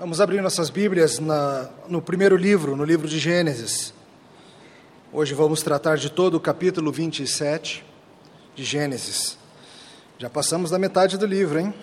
[0.00, 3.92] Vamos abrir nossas Bíblias na, no primeiro livro, no livro de Gênesis.
[5.12, 7.84] Hoje vamos tratar de todo o capítulo 27
[8.56, 9.36] de Gênesis.
[10.18, 11.74] Já passamos da metade do livro, hein?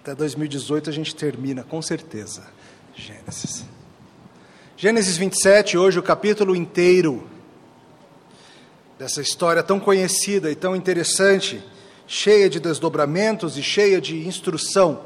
[0.00, 2.48] Até 2018 a gente termina, com certeza.
[2.94, 3.62] Gênesis.
[4.74, 7.28] Gênesis 27, hoje o capítulo inteiro
[8.98, 11.62] dessa história tão conhecida e tão interessante
[12.06, 15.00] cheia de desdobramentos e cheia de instrução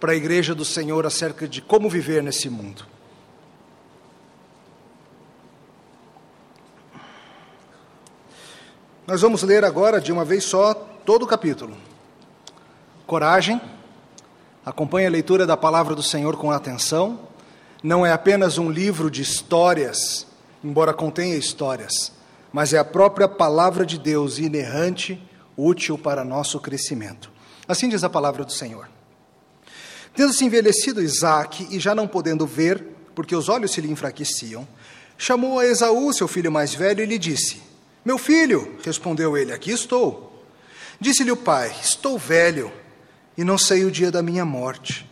[0.00, 2.84] para a igreja do Senhor acerca de como viver nesse mundo.
[9.06, 10.72] Nós vamos ler agora, de uma vez só,
[11.04, 11.76] todo o capítulo.
[13.06, 13.60] Coragem,
[14.64, 17.18] acompanhe a leitura da palavra do Senhor com atenção.
[17.82, 20.26] Não é apenas um livro de histórias,
[20.62, 22.12] embora contenha histórias,
[22.52, 25.20] mas é a própria palavra de Deus inerrante
[25.60, 27.30] útil para nosso crescimento.
[27.68, 28.88] Assim diz a palavra do Senhor.
[30.14, 32.82] Tendo-se envelhecido Isaac e já não podendo ver,
[33.14, 34.66] porque os olhos se lhe enfraqueciam,
[35.16, 37.62] chamou a Esaú, seu filho mais velho, e lhe disse:
[38.04, 40.44] Meu filho, respondeu ele, aqui estou.
[40.98, 42.72] Disse-lhe o pai: Estou velho
[43.36, 45.08] e não sei o dia da minha morte.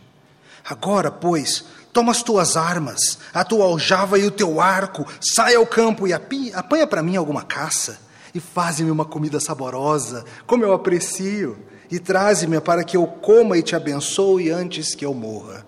[0.64, 5.66] Agora, pois, toma as tuas armas, a tua aljava e o teu arco, sai ao
[5.66, 11.58] campo e apanha para mim alguma caça e faze-me uma comida saborosa, como eu aprecio,
[11.90, 15.66] e traze-me para que eu coma e te abençoe antes que eu morra.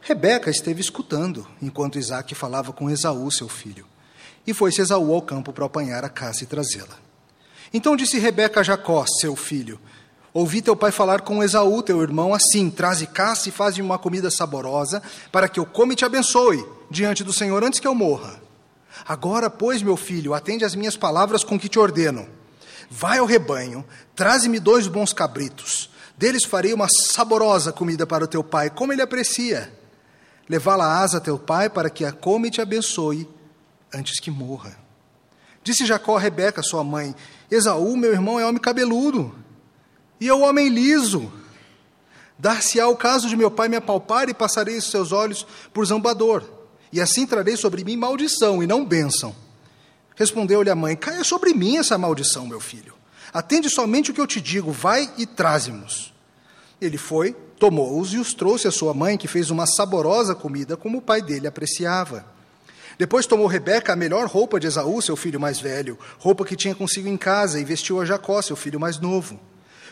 [0.00, 3.86] Rebeca esteve escutando enquanto Isaac falava com Esaú, seu filho,
[4.46, 6.96] e foi-se Esaú ao campo para apanhar a caça e trazê-la.
[7.72, 9.78] Então disse Rebeca a Jacó, seu filho:
[10.32, 14.30] Ouvi teu pai falar com Esaú, teu irmão, assim: traze caça e faz-me uma comida
[14.30, 18.40] saborosa, para que eu come e te abençoe diante do Senhor antes que eu morra.
[19.06, 22.28] Agora, pois, meu filho, atende às minhas palavras com que te ordeno.
[22.90, 25.90] Vai ao rebanho, traze-me dois bons cabritos.
[26.16, 29.72] Deles farei uma saborosa comida para o teu pai, como ele aprecia.
[30.48, 33.28] Levá-la-ás a teu pai para que a come e te abençoe
[33.94, 34.76] antes que morra.
[35.62, 37.14] Disse Jacó a Rebeca, sua mãe:
[37.50, 39.34] Esaú, meu irmão, é homem cabeludo,
[40.20, 41.32] e eu homem liso.
[42.38, 46.59] Dar-se-á o caso de meu pai me apalpar e passarei os seus olhos por zambador
[46.92, 49.34] e assim trarei sobre mim maldição e não bênção.
[50.16, 52.94] Respondeu-lhe a mãe: Caia sobre mim essa maldição, meu filho.
[53.32, 56.12] Atende somente o que eu te digo, vai e traze-nos.
[56.80, 60.98] Ele foi, tomou-os e os trouxe à sua mãe, que fez uma saborosa comida, como
[60.98, 62.24] o pai dele apreciava.
[62.98, 66.74] Depois tomou Rebeca a melhor roupa de Esaú, seu filho mais velho, roupa que tinha
[66.74, 69.38] consigo em casa, e vestiu a Jacó, seu filho mais novo.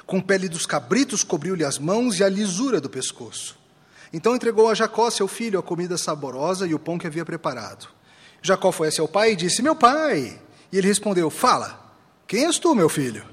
[0.06, 3.57] Com pele dos cabritos cobriu-lhe as mãos e a lisura do pescoço.
[4.12, 7.88] Então entregou a Jacó, seu filho, a comida saborosa e o pão que havia preparado.
[8.40, 10.40] Jacó foi a seu pai e disse: Meu pai.
[10.72, 11.94] E ele respondeu: Fala,
[12.26, 13.24] quem és tu, meu filho?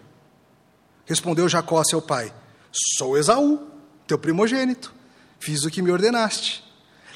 [1.06, 2.34] Respondeu Jacó a seu pai:
[2.72, 3.68] Sou Esaú,
[4.08, 4.94] teu primogênito.
[5.40, 6.64] Fiz o que me ordenaste.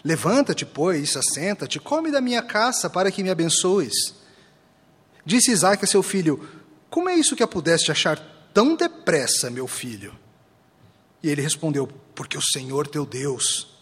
[0.04, 4.16] Levanta-te, pois, assenta-te, come da minha caça para que me abençoes.
[5.26, 6.48] Disse Isaac a seu filho:
[6.90, 8.20] Como é isso que a pudeste achar
[8.54, 10.18] tão depressa, meu filho?
[11.22, 13.80] E ele respondeu: Porque o Senhor teu Deus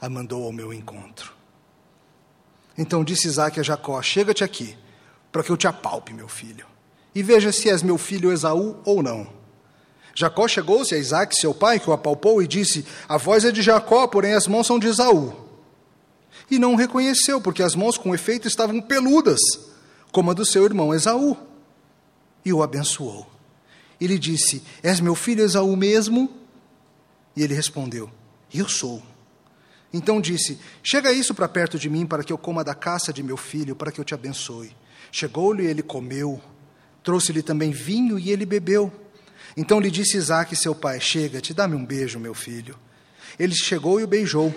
[0.00, 1.32] a mandou ao meu encontro.
[2.76, 4.76] Então disse Isaac a Jacó: Chega-te aqui,
[5.30, 6.66] para que eu te apalpe, meu filho,
[7.14, 9.38] e veja se és meu filho Esaú ou não.
[10.14, 13.62] Jacó chegou-se a Isaac, seu pai, que o apalpou, e disse: A voz é de
[13.62, 15.48] Jacó, porém as mãos são de Esaú.
[16.50, 19.40] E não o reconheceu, porque as mãos com efeito estavam peludas,
[20.10, 21.36] como a do seu irmão Esaú.
[22.44, 23.26] E o abençoou.
[24.00, 26.39] E lhe disse: És meu filho Esaú mesmo?
[27.40, 28.10] E ele respondeu:
[28.52, 29.02] Eu sou.
[29.90, 33.22] Então disse: Chega isso para perto de mim, para que eu coma da caça de
[33.22, 34.76] meu filho, para que eu te abençoe.
[35.10, 36.38] Chegou-lhe e ele comeu.
[37.02, 38.92] Trouxe-lhe também vinho e ele bebeu.
[39.56, 42.78] Então lhe disse Isaac, seu pai: Chega-te, dá-me um beijo, meu filho.
[43.38, 44.54] Ele chegou e o beijou.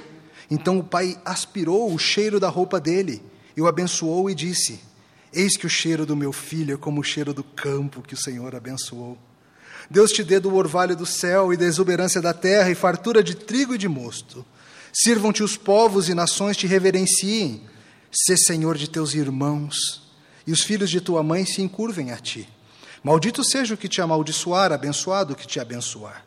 [0.52, 3.24] Então o pai aspirou o cheiro da roupa dele
[3.56, 4.82] e o abençoou e disse:
[5.32, 8.22] Eis que o cheiro do meu filho é como o cheiro do campo que o
[8.22, 9.18] Senhor abençoou.
[9.90, 13.36] Deus te dê do orvalho do céu e da exuberância da terra e fartura de
[13.36, 14.46] trigo e de mosto.
[14.94, 17.64] Sirvam-te os povos e nações te reverenciem.
[18.12, 20.04] Sê senhor de teus irmãos
[20.46, 22.48] e os filhos de tua mãe se encurvem a ti.
[23.04, 26.26] Maldito seja o que te amaldiçoar, abençoado o que te abençoar.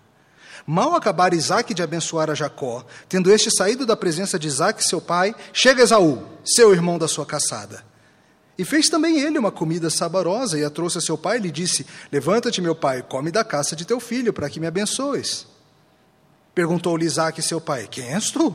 [0.66, 5.00] Mal acabar Isaac de abençoar a Jacó, tendo este saído da presença de Isaac, seu
[5.00, 7.84] pai, chega Esaú, seu irmão da sua caçada.
[8.58, 11.50] E fez também ele uma comida saborosa e a trouxe a seu pai e lhe
[11.50, 15.46] disse: Levanta-te, meu pai, come da caça de teu filho, para que me abençoes.
[16.54, 18.54] Perguntou-lhe Isaac, seu pai: Quem és tu?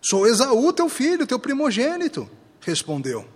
[0.00, 2.30] Sou Esaú, teu filho, teu primogênito.
[2.60, 3.26] Respondeu.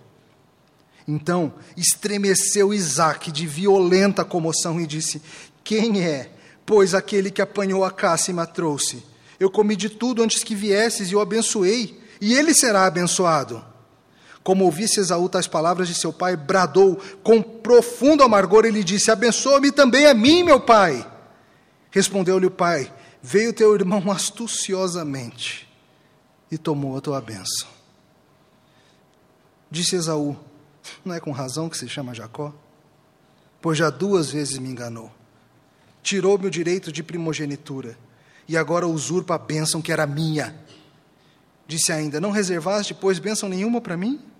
[1.07, 5.21] Então estremeceu Isaac de violenta comoção e disse:
[5.63, 6.31] Quem é
[6.65, 9.03] Pois aquele que apanhou a caça e me trouxe.
[9.39, 13.63] Eu comi de tudo antes que viesses e o abençoei, e ele será abençoado.
[14.45, 19.09] Como ouvisse Esaú tais palavras de seu pai, bradou com profundo amargor e lhe disse:
[19.09, 21.03] Abençoa-me também a mim, meu pai.
[21.89, 22.93] Respondeu-lhe o pai:
[23.23, 25.67] Veio teu irmão astuciosamente
[26.51, 27.67] e tomou a tua bênção.
[29.71, 30.37] Disse Esaú:
[31.03, 32.53] Não é com razão que se chama Jacó?
[33.59, 35.11] Pois já duas vezes me enganou.
[36.03, 37.97] Tirou-me o direito de primogenitura
[38.47, 40.55] e agora usurpa a bênção que era minha.
[41.65, 44.34] Disse ainda: Não reservaste, pois, bênção nenhuma para mim?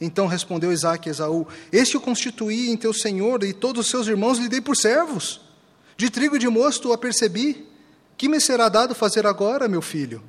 [0.00, 4.06] Então respondeu Isaac a Esaú: Este o constituí em teu senhor, e todos os seus
[4.06, 5.40] irmãos lhe dei por servos.
[5.96, 7.66] De trigo e de mosto o apercebi.
[8.16, 10.22] Que me será dado fazer agora, meu filho?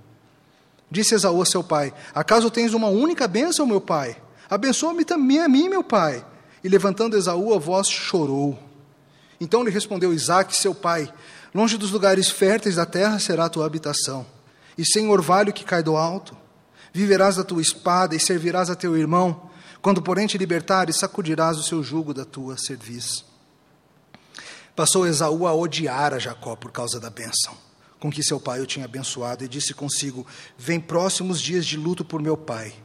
[0.89, 4.17] Disse Esaú a seu pai: Acaso tens uma única bênção, meu pai?
[4.49, 6.25] Abençoa-me também a mim, meu pai.
[6.63, 8.57] E levantando Esaú a voz, chorou.
[9.39, 11.11] Então lhe respondeu Isaac, seu pai:
[11.53, 14.25] Longe dos lugares férteis da terra será a tua habitação,
[14.77, 16.37] e sem orvalho que cai do alto.
[16.93, 19.46] Viverás da tua espada e servirás a teu irmão
[19.87, 23.23] quando, porém, te libertares, sacudirás o seu jugo da tua cerviz.
[24.75, 27.55] Passou Esaú a odiar a Jacó por causa da bênção
[27.97, 32.03] com que seu pai o tinha abençoado e disse consigo: Vem próximos dias de luto
[32.03, 32.75] por meu pai.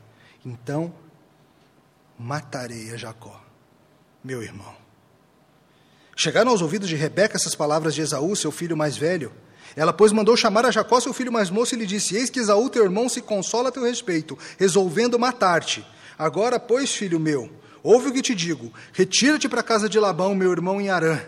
[0.47, 0.95] Então
[2.17, 3.45] matarei a Jacó,
[4.23, 4.77] meu irmão.
[6.15, 9.33] Chegaram aos ouvidos de Rebeca essas palavras de Esaú, seu filho mais velho.
[9.75, 12.39] Ela, pois, mandou chamar a Jacó, seu filho mais moço, e lhe disse: Eis que
[12.39, 15.85] Esaú, teu irmão, se consola a teu respeito, resolvendo matar-te.
[16.19, 17.51] Agora, pois, filho meu,
[17.83, 21.21] ouve o que te digo: retira-te para a casa de Labão, meu irmão em Arã.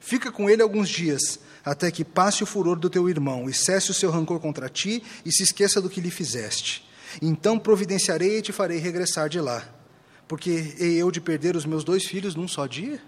[0.00, 3.90] Fica com ele alguns dias, até que passe o furor do teu irmão, e cesse
[3.90, 6.86] o seu rancor contra ti, e se esqueça do que lhe fizeste.
[7.22, 9.66] Então providenciarei e te farei regressar de lá.
[10.26, 13.00] Porque hei eu de perder os meus dois filhos num só dia?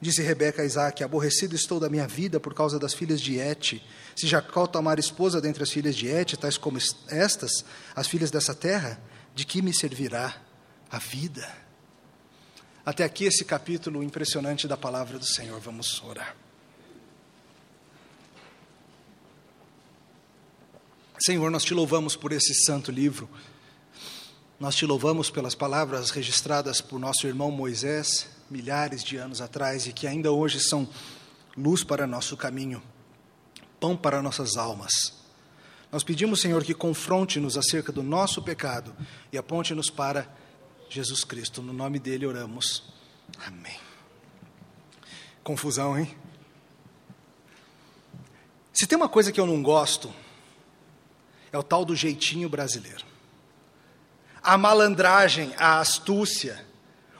[0.00, 3.80] Disse Rebeca a Isaac: Aborrecido estou da minha vida por causa das filhas de Et.
[4.16, 6.76] Se Jacó tomar esposa dentre as filhas de Et, tais como
[7.08, 7.64] estas,
[7.94, 9.00] as filhas dessa terra,
[9.34, 10.40] de que me servirá
[10.90, 11.62] a vida?
[12.84, 15.60] Até aqui esse capítulo impressionante da palavra do Senhor.
[15.60, 16.36] Vamos orar.
[21.24, 23.30] Senhor, nós te louvamos por esse santo livro.
[24.58, 29.92] Nós te louvamos pelas palavras registradas por nosso irmão Moisés, milhares de anos atrás, e
[29.92, 30.88] que ainda hoje são
[31.56, 32.82] luz para nosso caminho,
[33.78, 35.21] pão para nossas almas.
[35.92, 38.96] Nós pedimos, Senhor, que confronte-nos acerca do nosso pecado
[39.30, 40.26] e aponte-nos para
[40.88, 41.60] Jesus Cristo.
[41.60, 42.82] No nome dele oramos.
[43.46, 43.76] Amém.
[45.44, 46.16] Confusão, hein?
[48.72, 50.10] Se tem uma coisa que eu não gosto,
[51.52, 53.04] é o tal do jeitinho brasileiro.
[54.42, 56.64] A malandragem, a astúcia,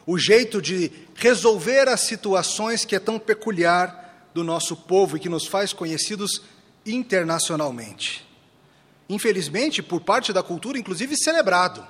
[0.06, 5.28] o jeito de resolver as situações que é tão peculiar do nosso povo e que
[5.28, 6.40] nos faz conhecidos
[6.86, 8.31] internacionalmente
[9.08, 11.87] infelizmente, por parte da cultura, inclusive celebrado.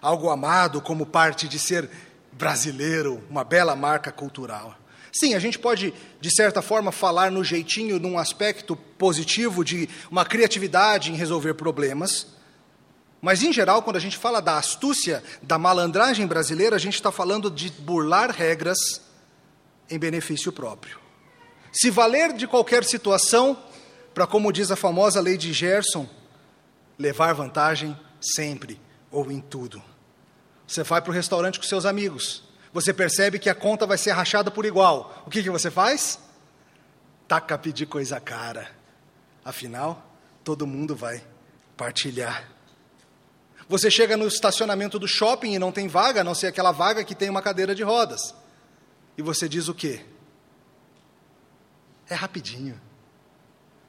[0.00, 1.90] Algo amado como parte de ser
[2.32, 4.76] brasileiro, uma bela marca cultural.
[5.12, 10.24] Sim, a gente pode, de certa forma, falar no jeitinho, num aspecto positivo de uma
[10.24, 12.38] criatividade em resolver problemas,
[13.20, 17.10] mas, em geral, quando a gente fala da astúcia, da malandragem brasileira, a gente está
[17.10, 19.00] falando de burlar regras
[19.90, 20.98] em benefício próprio.
[21.72, 23.58] Se valer de qualquer situação,
[24.14, 26.08] para, como diz a famosa lei de Gerson,
[26.98, 29.82] levar vantagem sempre ou em tudo.
[30.66, 34.10] Você vai para o restaurante com seus amigos, você percebe que a conta vai ser
[34.12, 35.22] rachada por igual.
[35.26, 36.18] O que, que você faz?
[37.26, 38.70] Taca pedir coisa cara.
[39.44, 40.04] Afinal,
[40.44, 41.24] todo mundo vai
[41.76, 42.48] partilhar.
[43.68, 47.04] Você chega no estacionamento do shopping e não tem vaga, a não ser aquela vaga
[47.04, 48.34] que tem uma cadeira de rodas.
[49.16, 50.04] E você diz o quê?
[52.08, 52.80] É rapidinho.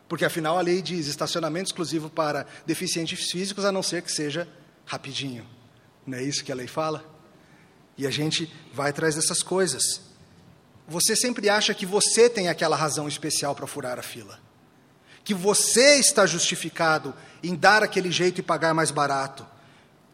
[0.10, 4.48] Porque afinal a lei diz estacionamento exclusivo para deficientes físicos, a não ser que seja
[4.84, 5.46] rapidinho.
[6.06, 7.06] Não é isso que a lei fala?
[7.96, 10.02] E a gente vai atrás dessas coisas.
[10.88, 14.40] Você sempre acha que você tem aquela razão especial para furar a fila.
[15.24, 17.14] Que você está justificado
[17.44, 19.46] em dar aquele jeito e pagar mais barato.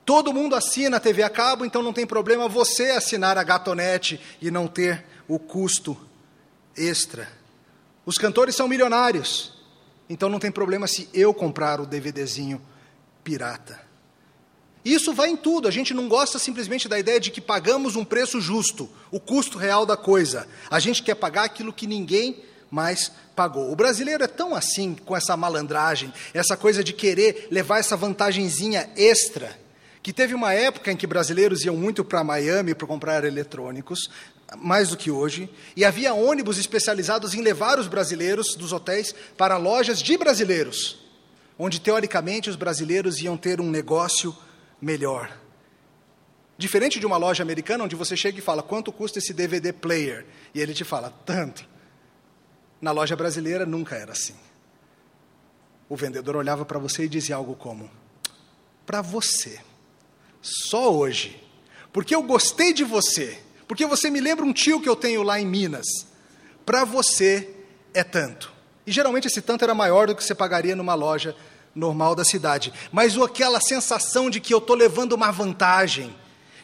[0.03, 4.19] Todo mundo assina a TV a cabo, então não tem problema você assinar a gatonete
[4.41, 5.97] e não ter o custo
[6.75, 7.29] extra.
[8.05, 9.54] Os cantores são milionários.
[10.09, 12.61] Então não tem problema se eu comprar o DVDzinho
[13.23, 13.85] pirata.
[14.85, 15.67] Isso vai em tudo.
[15.67, 19.57] A gente não gosta simplesmente da ideia de que pagamos um preço justo, o custo
[19.57, 20.47] real da coisa.
[20.69, 23.71] A gente quer pagar aquilo que ninguém mais pagou.
[23.71, 28.89] O brasileiro é tão assim com essa malandragem, essa coisa de querer levar essa vantagenzinha
[28.95, 29.57] extra,
[30.03, 34.09] que teve uma época em que brasileiros iam muito para Miami para comprar eletrônicos,
[34.57, 39.57] mais do que hoje, e havia ônibus especializados em levar os brasileiros dos hotéis para
[39.57, 40.99] lojas de brasileiros,
[41.57, 44.35] onde teoricamente os brasileiros iam ter um negócio
[44.81, 45.35] melhor.
[46.57, 50.25] Diferente de uma loja americana onde você chega e fala quanto custa esse DVD player,
[50.53, 51.67] e ele te fala tanto.
[52.79, 54.35] Na loja brasileira nunca era assim.
[55.89, 57.89] O vendedor olhava para você e dizia algo como:
[58.85, 59.59] Para você,
[60.41, 61.41] só hoje,
[61.91, 65.39] porque eu gostei de você, porque você me lembra um tio que eu tenho lá
[65.39, 65.85] em Minas,
[66.65, 67.49] para você
[67.93, 68.53] é tanto.
[68.85, 71.35] E geralmente esse tanto era maior do que você pagaria numa loja
[71.73, 72.73] normal da cidade.
[72.91, 76.15] Mas aquela sensação de que eu estou levando uma vantagem,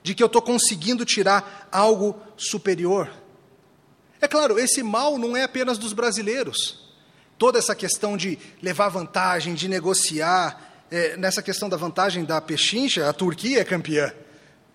[0.04, 3.10] de que eu estou conseguindo tirar algo superior.
[4.20, 6.82] É claro, esse mal não é apenas dos brasileiros
[7.42, 13.10] toda essa questão de levar vantagem, de negociar, é, nessa questão da vantagem da pechincha,
[13.10, 14.14] a Turquia é campeã.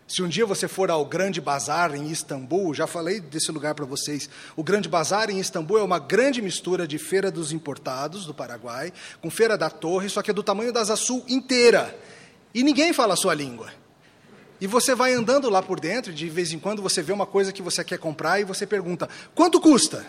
[0.09, 3.85] Se um dia você for ao Grande Bazar em Istambul, já falei desse lugar para
[3.85, 4.31] vocês.
[4.55, 8.93] O Grande Bazar em Istambul é uma grande mistura de feira dos importados do Paraguai
[9.21, 11.99] com feira da Torre, só que é do tamanho da Sul inteira.
[12.55, 13.73] E ninguém fala a sua língua.
[14.61, 17.53] E você vai andando lá por dentro, de vez em quando você vê uma coisa
[17.53, 20.07] que você quer comprar e você pergunta: quanto custa?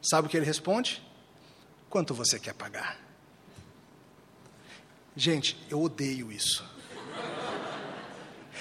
[0.00, 1.02] Sabe o que ele responde?
[1.90, 2.98] Quanto você quer pagar?
[5.14, 6.64] Gente, eu odeio isso.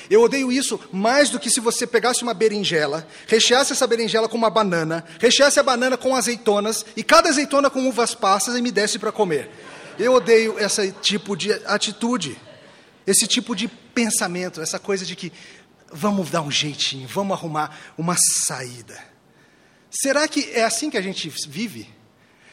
[0.09, 4.37] Eu odeio isso mais do que se você pegasse uma berinjela, recheasse essa berinjela com
[4.37, 8.71] uma banana, recheasse a banana com azeitonas e cada azeitona com uvas passas e me
[8.71, 9.49] desse para comer.
[9.97, 12.37] Eu odeio esse tipo de atitude,
[13.05, 15.31] esse tipo de pensamento, essa coisa de que
[15.91, 18.97] vamos dar um jeitinho, vamos arrumar uma saída.
[19.89, 21.89] Será que é assim que a gente vive?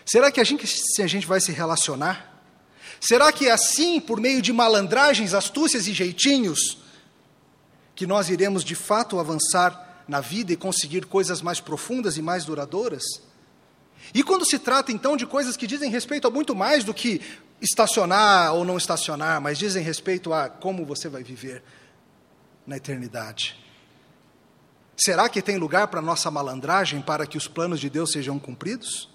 [0.07, 0.67] Será que a gente,
[1.03, 2.33] a gente vai se relacionar?
[3.01, 6.79] Será que é assim, por meio de malandragens, astúcias e jeitinhos,
[7.95, 12.45] que nós iremos de fato avançar na vida e conseguir coisas mais profundas e mais
[12.45, 13.05] duradouras?
[14.13, 17.21] E quando se trata então de coisas que dizem respeito a muito mais do que
[17.61, 21.63] estacionar ou não estacionar, mas dizem respeito a como você vai viver
[22.67, 23.57] na eternidade.
[24.97, 29.09] Será que tem lugar para nossa malandragem para que os planos de Deus sejam cumpridos?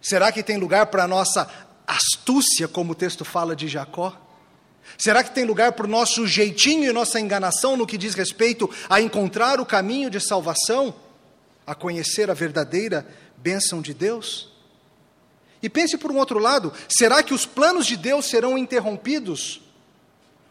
[0.00, 1.48] Será que tem lugar para nossa
[1.86, 4.27] astúcia, como o texto fala de Jacó?
[4.96, 8.70] Será que tem lugar para o nosso jeitinho e nossa enganação no que diz respeito
[8.88, 10.94] a encontrar o caminho de salvação,
[11.66, 14.50] a conhecer a verdadeira bênção de Deus?
[15.62, 19.60] E pense por um outro lado: será que os planos de Deus serão interrompidos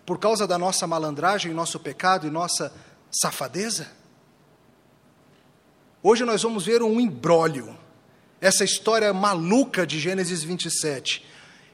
[0.06, 2.74] por causa da nossa malandragem, nosso pecado e nossa
[3.12, 3.88] safadeza?
[6.04, 7.78] Hoje nós vamos ver um imbróglio
[8.40, 11.26] essa história maluca de Gênesis 27.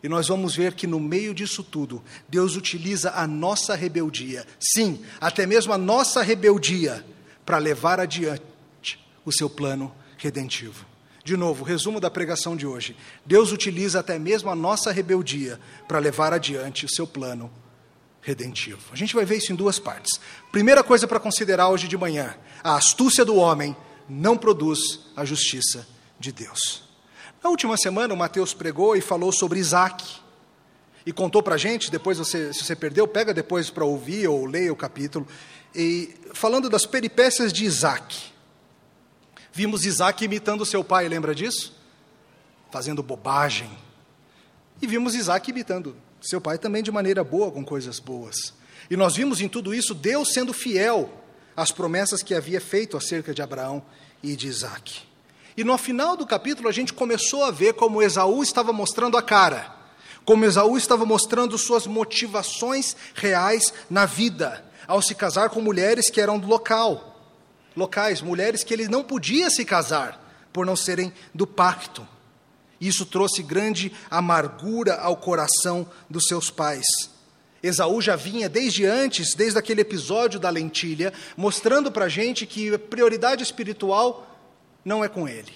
[0.03, 5.01] E nós vamos ver que no meio disso tudo, Deus utiliza a nossa rebeldia, sim,
[5.19, 7.05] até mesmo a nossa rebeldia,
[7.45, 8.43] para levar adiante
[9.23, 10.85] o seu plano redentivo.
[11.23, 12.97] De novo, resumo da pregação de hoje.
[13.25, 15.57] Deus utiliza até mesmo a nossa rebeldia
[15.87, 17.49] para levar adiante o seu plano
[18.21, 18.81] redentivo.
[18.91, 20.19] A gente vai ver isso em duas partes.
[20.51, 23.73] Primeira coisa para considerar hoje de manhã: a astúcia do homem
[24.09, 25.87] não produz a justiça
[26.19, 26.82] de Deus.
[27.43, 30.21] Na última semana, o Mateus pregou e falou sobre Isaac.
[31.05, 34.45] E contou para a gente, depois você, se você perdeu, pega depois para ouvir ou
[34.45, 35.27] leia o capítulo.
[35.75, 38.31] E falando das peripécias de Isaac.
[39.51, 41.75] Vimos Isaac imitando seu pai, lembra disso?
[42.71, 43.69] Fazendo bobagem.
[44.81, 48.53] E vimos Isaac imitando seu pai também de maneira boa, com coisas boas.
[48.89, 51.11] E nós vimos em tudo isso Deus sendo fiel
[51.57, 53.83] às promessas que havia feito acerca de Abraão
[54.23, 55.12] e de Isaac.
[55.55, 59.21] E no final do capítulo a gente começou a ver como Esaú estava mostrando a
[59.21, 59.71] cara,
[60.25, 66.19] como Esaú estava mostrando suas motivações reais na vida, ao se casar com mulheres que
[66.19, 67.21] eram do local,
[67.75, 70.19] locais, mulheres que ele não podia se casar
[70.51, 72.07] por não serem do pacto.
[72.81, 76.85] Isso trouxe grande amargura ao coração dos seus pais.
[77.61, 82.77] Esaú já vinha desde antes, desde aquele episódio da lentilha, mostrando para a gente que
[82.77, 84.32] prioridade espiritual
[84.83, 85.53] não é com Ele.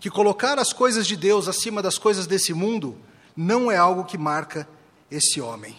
[0.00, 2.98] Que colocar as coisas de Deus acima das coisas desse mundo
[3.36, 4.68] não é algo que marca
[5.10, 5.76] esse homem.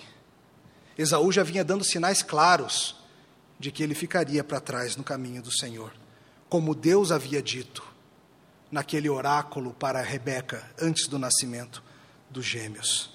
[0.97, 2.95] Esaú já vinha dando sinais claros
[3.59, 5.91] de que ele ficaria para trás no caminho do Senhor,
[6.49, 7.83] como Deus havia dito
[8.71, 11.83] naquele oráculo para Rebeca antes do nascimento
[12.29, 13.11] dos gêmeos.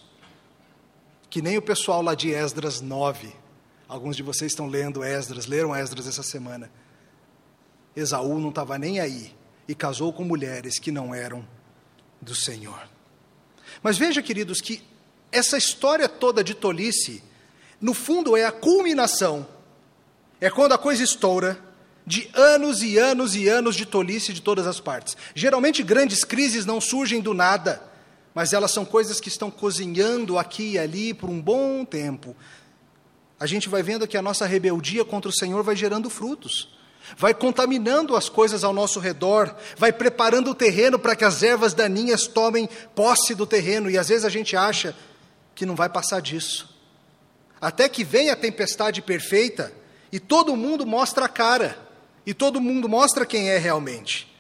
[1.29, 3.33] Que nem o pessoal lá de Esdras 9,
[3.89, 6.71] alguns de vocês estão lendo Esdras, leram Esdras essa semana.
[7.95, 9.35] Esaú não estava nem aí
[9.67, 11.47] e casou com mulheres que não eram
[12.21, 12.89] do Senhor.
[13.83, 14.83] Mas veja, queridos, que
[15.31, 17.23] essa história toda de tolice,
[17.81, 19.47] no fundo, é a culminação,
[20.41, 21.59] é quando a coisa estoura,
[22.05, 25.17] de anos e anos e anos de tolice de todas as partes.
[25.35, 27.83] Geralmente, grandes crises não surgem do nada,
[28.35, 32.37] mas elas são coisas que estão cozinhando aqui e ali por um bom tempo.
[33.39, 36.77] A gente vai vendo que a nossa rebeldia contra o Senhor vai gerando frutos,
[37.17, 41.75] vai contaminando as coisas ao nosso redor, vai preparando o terreno para que as ervas
[41.75, 44.95] daninhas tomem posse do terreno, e às vezes a gente acha
[45.55, 46.69] que não vai passar disso.
[47.61, 49.73] Até que vem a tempestade perfeita
[50.11, 51.79] e todo mundo mostra a cara,
[52.27, 54.31] e todo mundo mostra quem é realmente.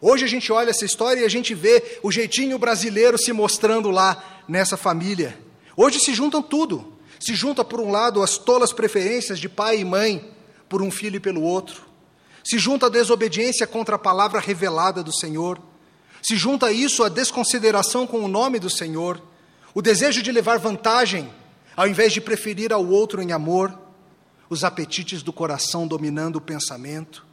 [0.00, 3.90] Hoje a gente olha essa história e a gente vê o jeitinho brasileiro se mostrando
[3.90, 5.36] lá nessa família.
[5.76, 6.96] Hoje se juntam tudo.
[7.18, 10.32] Se junta por um lado as tolas preferências de pai e mãe
[10.68, 11.87] por um filho e pelo outro.
[12.44, 15.60] Se junta a desobediência contra a palavra revelada do Senhor.
[16.22, 19.22] Se junta a isso a desconsideração com o nome do Senhor,
[19.74, 21.30] o desejo de levar vantagem
[21.78, 23.78] ao invés de preferir ao outro em amor,
[24.50, 27.24] os apetites do coração dominando o pensamento.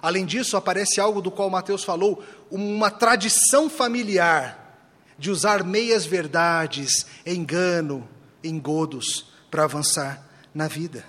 [0.00, 4.80] Além disso, aparece algo do qual Mateus falou, uma tradição familiar
[5.18, 8.08] de usar meias verdades, engano,
[8.42, 11.04] engodos para avançar na vida.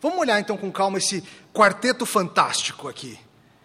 [0.00, 1.24] Vamos olhar então com calma esse
[1.54, 3.18] quarteto fantástico aqui.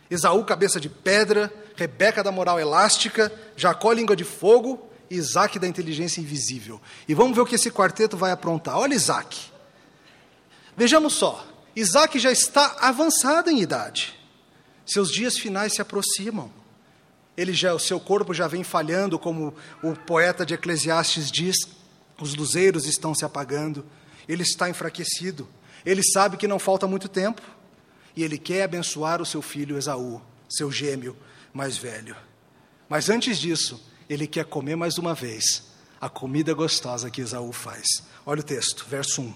[0.09, 6.21] Esaú, cabeça de pedra, Rebeca da moral elástica, Jacó, língua de fogo, Isaac da inteligência
[6.21, 6.79] invisível.
[7.07, 8.77] E vamos ver o que esse quarteto vai aprontar.
[8.77, 9.49] Olha Isaac.
[10.77, 11.45] Vejamos só.
[11.75, 14.17] Isaac já está avançado em idade.
[14.85, 16.51] Seus dias finais se aproximam.
[17.37, 21.55] Ele já, o seu corpo já vem falhando, como o poeta de Eclesiastes diz.
[22.19, 23.85] Os luzeiros estão se apagando.
[24.27, 25.47] Ele está enfraquecido.
[25.85, 27.41] Ele sabe que não falta muito tempo.
[28.19, 31.15] E ele quer abençoar o seu filho Esaú, seu gêmeo
[31.53, 32.17] mais velho.
[32.89, 35.71] Mas antes disso, ele quer comer mais uma vez
[36.01, 37.87] a comida gostosa que Esaú faz.
[38.25, 39.33] Olha o texto, verso 1.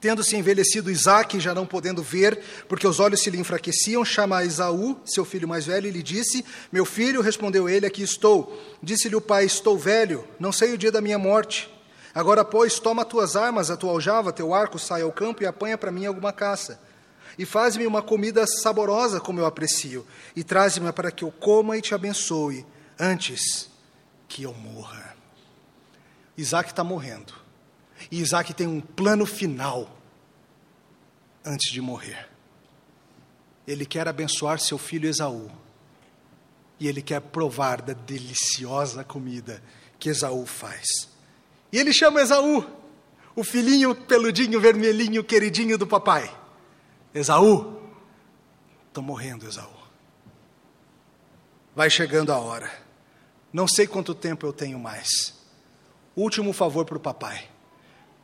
[0.00, 5.00] Tendo-se envelhecido Isaac, já não podendo ver, porque os olhos se lhe enfraqueciam, chama Esaú,
[5.04, 8.60] seu filho mais velho, e lhe disse: Meu filho, respondeu ele, aqui estou.
[8.82, 11.77] Disse-lhe o pai: Estou velho, não sei o dia da minha morte.
[12.18, 15.78] Agora, pois, toma tuas armas, a tua aljava, teu arco, sai ao campo e apanha
[15.78, 16.80] para mim alguma caça
[17.38, 20.04] e faz-me uma comida saborosa como eu aprecio,
[20.34, 22.66] e traz-me para que eu coma e te abençoe,
[22.98, 23.70] antes
[24.26, 25.16] que eu morra.
[26.36, 27.32] Isaac está morrendo,
[28.10, 29.96] e Isaac tem um plano final
[31.44, 32.28] antes de morrer.
[33.64, 35.48] Ele quer abençoar seu filho Esaú,
[36.80, 39.62] e ele quer provar da deliciosa comida
[39.96, 41.16] que Esaú faz.
[41.72, 42.64] E ele chama Esaú,
[43.36, 46.34] o filhinho peludinho, vermelhinho, queridinho do papai.
[47.14, 47.80] Esaú,
[48.88, 49.78] estou morrendo, Esaú.
[51.74, 52.70] Vai chegando a hora.
[53.52, 55.34] Não sei quanto tempo eu tenho mais.
[56.16, 57.48] Último favor para o papai.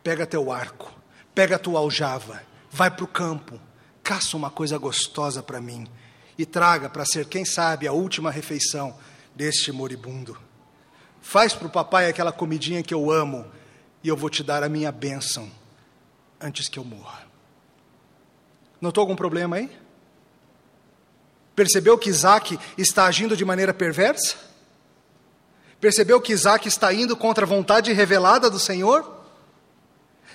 [0.02, 0.92] Pega teu arco,
[1.34, 3.60] pega tua aljava, vai para o campo,
[4.02, 5.86] caça uma coisa gostosa para mim
[6.36, 8.98] e traga para ser, quem sabe, a última refeição
[9.34, 10.36] deste moribundo.
[11.24, 13.46] Faz para o papai aquela comidinha que eu amo
[14.02, 15.50] e eu vou te dar a minha bênção
[16.38, 17.22] antes que eu morra.
[18.78, 19.70] Notou algum problema aí?
[21.56, 24.36] Percebeu que Isaac está agindo de maneira perversa?
[25.80, 29.24] Percebeu que Isaac está indo contra a vontade revelada do Senhor?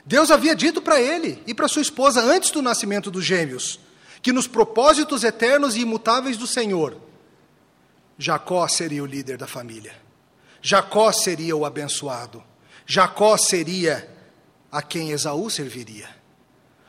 [0.03, 3.79] Deus havia dito para ele e para sua esposa antes do nascimento dos gêmeos
[4.23, 6.97] que nos propósitos eternos e imutáveis do Senhor,
[8.17, 10.08] Jacó seria o líder da família.
[10.61, 12.43] Jacó seria o abençoado.
[12.85, 14.09] Jacó seria
[14.71, 16.09] a quem Esaú serviria.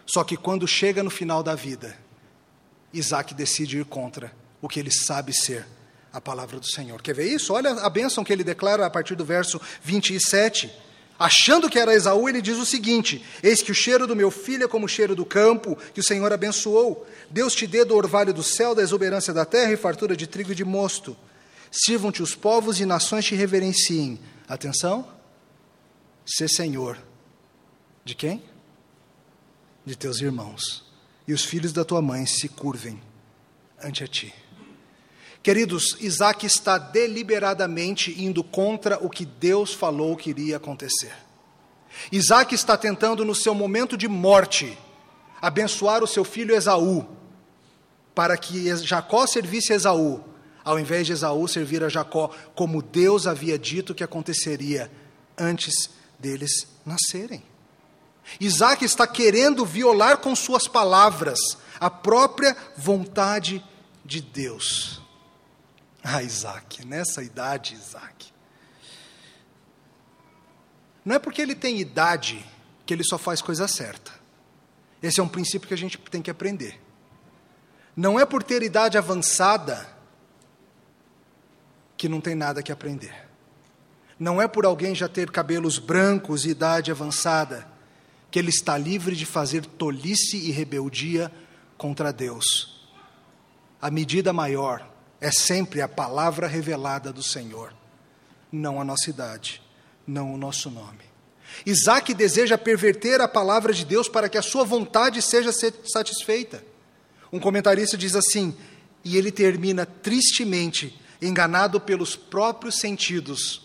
[0.06, 1.96] Só que quando chega no final da vida,
[2.92, 5.66] Isaac decide ir contra o que ele sabe ser
[6.12, 7.00] a palavra do Senhor.
[7.00, 7.52] Quer ver isso?
[7.52, 10.70] Olha a bênção que ele declara a partir do verso 27.
[11.18, 14.64] Achando que era Esaú, ele diz o seguinte: Eis que o cheiro do meu filho
[14.64, 17.06] é como o cheiro do campo, que o Senhor abençoou.
[17.30, 20.52] Deus te dê do orvalho do céu, da exuberância da terra e fartura de trigo
[20.52, 21.16] e de mosto.
[21.70, 24.18] Sirvam-te os povos e nações te reverenciem.
[24.48, 25.06] Atenção,
[26.26, 26.98] ser Senhor.
[28.04, 28.42] De quem?
[29.84, 30.84] de teus irmãos,
[31.26, 33.00] e os filhos da tua mãe se curvem
[33.82, 34.32] ante a ti.
[35.42, 41.12] Queridos, Isaac está deliberadamente indo contra o que Deus falou que iria acontecer.
[42.12, 44.76] Isaac está tentando, no seu momento de morte,
[45.40, 47.06] abençoar o seu filho Esaú,
[48.14, 50.22] para que Jacó servisse Esaú,
[50.70, 54.88] ao invés de Esaú servir a Jacó, como Deus havia dito que aconteceria
[55.36, 57.42] antes deles nascerem.
[58.38, 61.40] Isaac está querendo violar com suas palavras
[61.80, 63.64] a própria vontade
[64.04, 65.02] de Deus.
[66.04, 68.32] Ah, Isaac, nessa idade, Isaac.
[71.04, 72.46] Não é porque ele tem idade
[72.86, 74.12] que ele só faz coisa certa.
[75.02, 76.80] Esse é um princípio que a gente tem que aprender.
[77.96, 79.98] Não é por ter idade avançada
[82.00, 83.14] que não tem nada que aprender.
[84.18, 87.68] Não é por alguém já ter cabelos brancos e idade avançada
[88.30, 91.30] que ele está livre de fazer tolice e rebeldia
[91.76, 92.88] contra Deus.
[93.82, 97.74] A medida maior é sempre a palavra revelada do Senhor,
[98.50, 99.60] não a nossa idade,
[100.06, 101.04] não o nosso nome.
[101.66, 106.64] Isaac deseja perverter a palavra de Deus para que a sua vontade seja satisfeita.
[107.30, 108.56] Um comentarista diz assim:
[109.04, 113.62] e ele termina tristemente enganado pelos próprios sentidos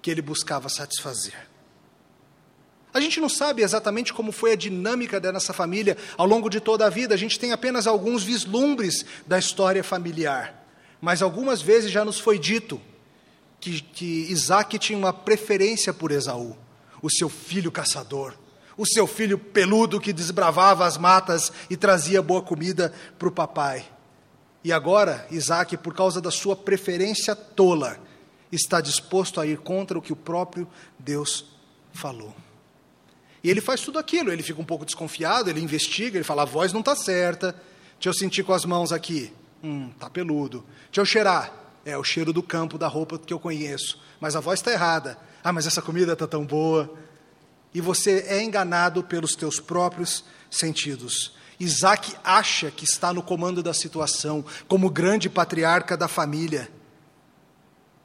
[0.00, 1.48] que ele buscava satisfazer.
[2.94, 6.86] A gente não sabe exatamente como foi a dinâmica dessa família ao longo de toda
[6.86, 10.64] a vida, a gente tem apenas alguns vislumbres da história familiar.
[11.00, 12.80] Mas algumas vezes já nos foi dito
[13.60, 16.56] que, que Isaac tinha uma preferência por Esaú,
[17.02, 18.34] o seu filho caçador,
[18.76, 23.84] o seu filho peludo que desbravava as matas e trazia boa comida para o papai.
[24.66, 28.00] E agora, Isaac, por causa da sua preferência tola,
[28.50, 30.66] está disposto a ir contra o que o próprio
[30.98, 31.44] Deus
[31.92, 32.34] falou.
[33.44, 36.44] E ele faz tudo aquilo, ele fica um pouco desconfiado, ele investiga, ele fala: a
[36.44, 37.52] voz não está certa,
[37.94, 39.32] deixa eu sentir com as mãos aqui.
[39.62, 40.66] Hum, tá peludo.
[40.86, 41.52] Deixa eu cheirar.
[41.84, 44.02] É o cheiro do campo, da roupa que eu conheço.
[44.18, 45.16] Mas a voz está errada.
[45.44, 46.92] Ah, mas essa comida está tão boa.
[47.72, 51.36] E você é enganado pelos teus próprios sentidos.
[51.58, 56.70] Isaac acha que está no comando da situação, como grande patriarca da família.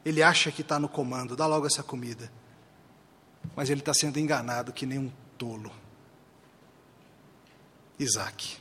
[0.05, 2.31] Ele acha que está no comando, dá logo essa comida.
[3.55, 5.71] Mas ele está sendo enganado que nem um tolo.
[7.99, 8.57] Isaac.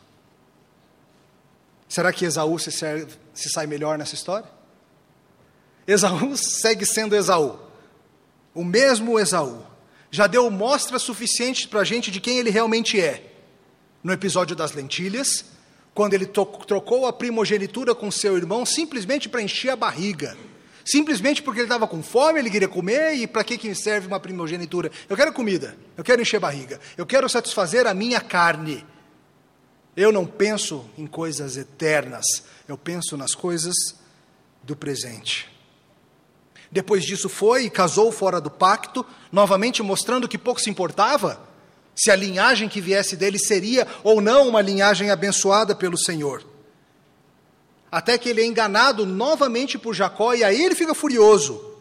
[1.89, 4.49] Será que Esaú se, serve, se sai melhor nessa história?
[5.87, 7.59] Esaú segue sendo Esaú,
[8.55, 9.65] o mesmo Esaú.
[10.11, 13.30] Já deu mostra suficiente para a gente de quem ele realmente é
[14.03, 15.45] no episódio das lentilhas,
[15.95, 20.37] quando ele trocou a primogenitura com seu irmão simplesmente para encher a barriga.
[20.85, 24.19] Simplesmente porque ele estava com fome, ele queria comer, e para que, que serve uma
[24.19, 24.91] primogenitura?
[25.09, 28.85] Eu quero comida, eu quero encher a barriga, eu quero satisfazer a minha carne.
[29.97, 32.25] Eu não penso em coisas eternas,
[32.67, 33.75] eu penso nas coisas
[34.63, 35.51] do presente.
[36.73, 41.50] Depois disso foi e casou fora do pacto, novamente mostrando que pouco se importava
[41.95, 46.45] se a linhagem que viesse dele seria ou não uma linhagem abençoada pelo Senhor.
[47.91, 51.75] Até que ele é enganado novamente por Jacó e aí ele fica furioso.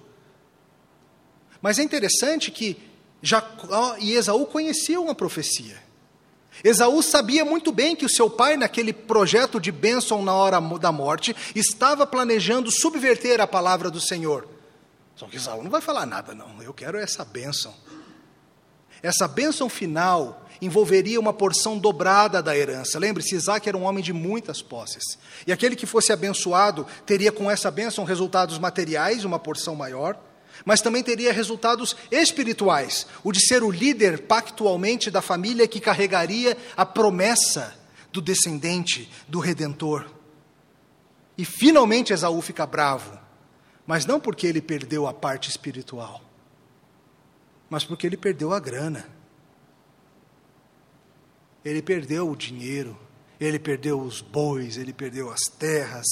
[1.61, 2.77] Mas é interessante que
[3.21, 5.77] Jacó e Esaú conheciam a profecia.
[6.63, 10.91] Esaú sabia muito bem que o seu pai, naquele projeto de bênção na hora da
[10.91, 14.47] morte, estava planejando subverter a palavra do Senhor.
[15.15, 16.61] Só que Esaú não vai falar nada, não.
[16.61, 17.73] Eu quero essa bênção.
[19.01, 22.99] Essa bênção final envolveria uma porção dobrada da herança.
[22.99, 25.17] Lembre-se, Isaac era um homem de muitas posses.
[25.47, 30.19] E aquele que fosse abençoado teria com essa bênção resultados materiais, uma porção maior,
[30.65, 36.57] mas também teria resultados espirituais, o de ser o líder pactualmente da família que carregaria
[36.75, 37.73] a promessa
[38.11, 40.05] do descendente, do redentor.
[41.37, 43.17] E finalmente Esaú fica bravo,
[43.87, 46.28] mas não porque ele perdeu a parte espiritual
[47.69, 49.05] mas porque ele perdeu a grana.
[51.63, 52.97] Ele perdeu o dinheiro,
[53.39, 56.07] ele perdeu os bois, ele perdeu as terras.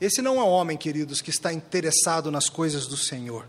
[0.00, 3.46] Esse não é um homem, queridos, que está interessado nas coisas do Senhor.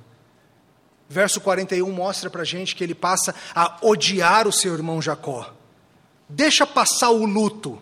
[1.07, 5.53] Verso 41 mostra para a gente que ele passa a odiar o seu irmão Jacó.
[6.27, 7.81] Deixa passar o luto,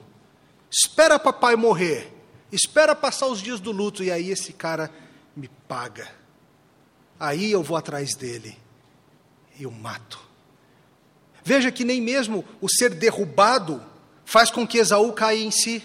[0.69, 2.13] espera papai morrer,
[2.51, 4.91] espera passar os dias do luto, e aí esse cara
[5.35, 6.24] me paga
[7.19, 8.57] aí eu vou atrás dele
[9.59, 10.19] e o mato.
[11.43, 13.81] Veja que nem mesmo o ser derrubado
[14.25, 15.83] faz com que Esaú caia em si.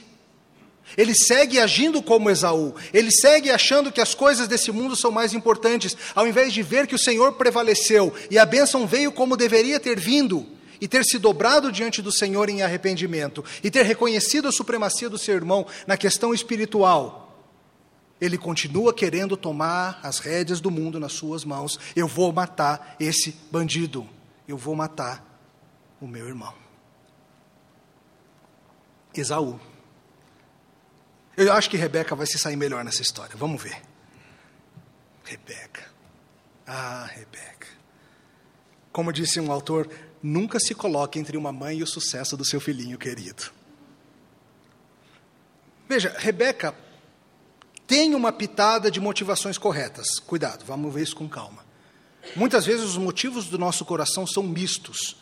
[0.97, 5.33] Ele segue agindo como Esaú, ele segue achando que as coisas desse mundo são mais
[5.33, 9.79] importantes, ao invés de ver que o Senhor prevaleceu e a bênção veio como deveria
[9.79, 10.45] ter vindo,
[10.81, 15.19] e ter se dobrado diante do Senhor em arrependimento, e ter reconhecido a supremacia do
[15.19, 17.30] seu irmão na questão espiritual
[18.21, 21.79] ele continua querendo tomar as rédeas do mundo nas suas mãos.
[21.97, 24.07] Eu vou matar esse bandido.
[24.47, 25.25] Eu vou matar
[26.01, 26.55] o meu irmão.
[29.15, 29.59] Esaú.
[31.37, 33.35] Eu acho que Rebeca vai se sair melhor nessa história.
[33.37, 33.81] Vamos ver.
[35.25, 35.91] Rebeca.
[36.67, 37.69] Ah, Rebeca.
[38.93, 39.89] Como disse um autor,
[40.23, 43.51] nunca se coloque entre uma mãe e o sucesso do seu filhinho querido.
[45.89, 46.75] Veja, Rebeca
[47.91, 50.21] tem uma pitada de motivações corretas.
[50.21, 51.65] Cuidado, vamos ver isso com calma.
[52.37, 55.17] Muitas vezes os motivos do nosso coração são mistos.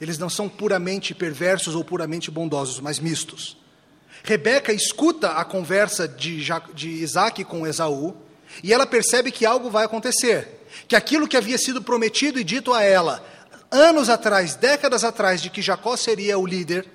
[0.00, 3.58] Eles não são puramente perversos ou puramente bondosos, mas mistos.
[4.24, 8.16] Rebeca escuta a conversa de, de Isaac com Esaú
[8.62, 10.66] e ela percebe que algo vai acontecer.
[10.88, 13.22] Que aquilo que havia sido prometido e dito a ela
[13.70, 16.88] anos atrás, décadas atrás, de que Jacó seria o líder,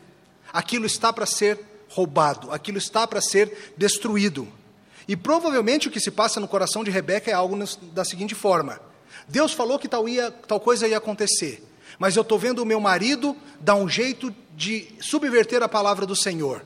[0.52, 4.61] aquilo está para ser roubado, aquilo está para ser destruído.
[5.08, 7.58] E provavelmente o que se passa no coração de Rebeca é algo
[7.94, 8.80] da seguinte forma:
[9.28, 11.64] Deus falou que tal, ia, tal coisa ia acontecer,
[11.98, 16.16] mas eu estou vendo o meu marido dar um jeito de subverter a palavra do
[16.16, 16.66] Senhor.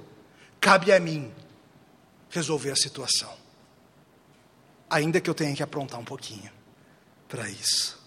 [0.60, 1.32] Cabe a mim
[2.30, 3.32] resolver a situação.
[4.90, 6.52] Ainda que eu tenha que aprontar um pouquinho
[7.28, 8.04] para isso.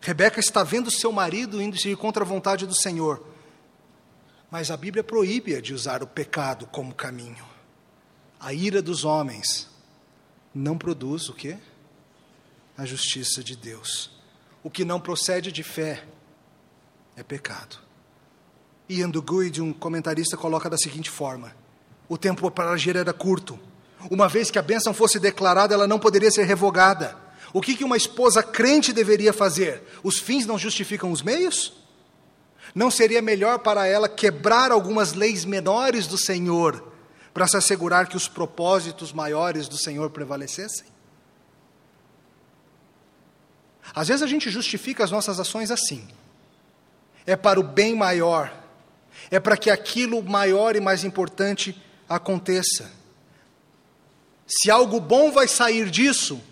[0.00, 3.24] Rebeca está vendo seu marido indo se contra a vontade do Senhor.
[4.50, 7.44] Mas a Bíblia proíbe-a de usar o pecado como caminho.
[8.40, 9.68] A ira dos homens
[10.54, 11.56] não produz o quê?
[12.76, 14.10] A justiça de Deus.
[14.62, 16.04] O que não procede de fé
[17.16, 17.78] é pecado.
[18.88, 21.54] Ian Duguid, um comentarista, coloca da seguinte forma:
[22.08, 23.58] o tempo para agir era curto.
[24.08, 27.16] Uma vez que a bênção fosse declarada, ela não poderia ser revogada.
[27.52, 29.82] O que, que uma esposa crente deveria fazer?
[30.02, 31.72] Os fins não justificam os meios?
[32.74, 36.88] Não seria melhor para ela quebrar algumas leis menores do Senhor
[37.38, 40.88] para se assegurar que os propósitos maiores do Senhor prevalecessem?
[43.94, 46.08] Às vezes a gente justifica as nossas ações assim.
[47.24, 48.52] É para o bem maior,
[49.30, 52.90] é para que aquilo maior e mais importante aconteça.
[54.44, 56.42] Se algo bom vai sair disso,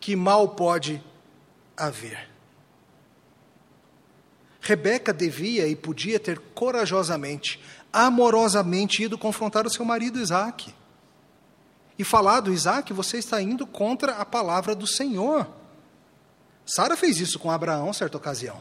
[0.00, 0.98] que mal pode
[1.76, 2.26] haver?
[4.62, 7.60] Rebeca devia e podia ter corajosamente,
[7.96, 10.74] amorosamente ido confrontar o seu marido Isaac.
[11.98, 15.48] E falado, Isaac, você está indo contra a palavra do Senhor.
[16.66, 18.60] Sara fez isso com Abraão, certa ocasião.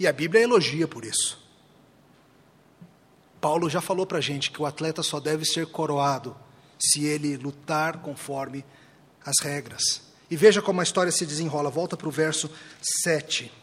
[0.00, 1.40] E a Bíblia elogia por isso.
[3.40, 6.36] Paulo já falou para a gente que o atleta só deve ser coroado
[6.80, 8.64] se ele lutar conforme
[9.24, 10.02] as regras.
[10.28, 11.70] E veja como a história se desenrola.
[11.70, 12.50] Volta para o verso
[13.04, 13.61] 7.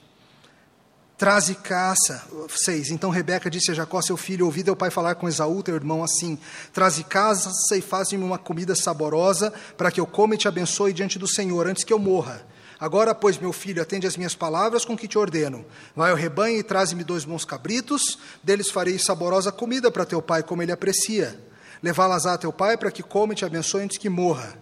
[1.19, 2.23] Traze caça.
[2.47, 2.91] 6.
[2.91, 6.01] Então Rebeca disse a Jacó, seu filho, ouvi teu pai falar com Esaú, teu irmão,
[6.01, 6.39] assim:
[6.71, 11.19] Traze caça e faz-me uma comida saborosa, para que eu coma e te abençoe diante
[11.19, 12.41] do Senhor, antes que eu morra.
[12.79, 15.65] Agora, pois, meu filho, atende as minhas palavras com que te ordeno.
[15.93, 20.41] Vai ao rebanho e traze-me dois bons cabritos, deles farei saborosa comida para teu pai,
[20.41, 21.38] como ele aprecia.
[21.84, 24.58] Levá-las a teu pai para que coma e te abençoe antes que morra.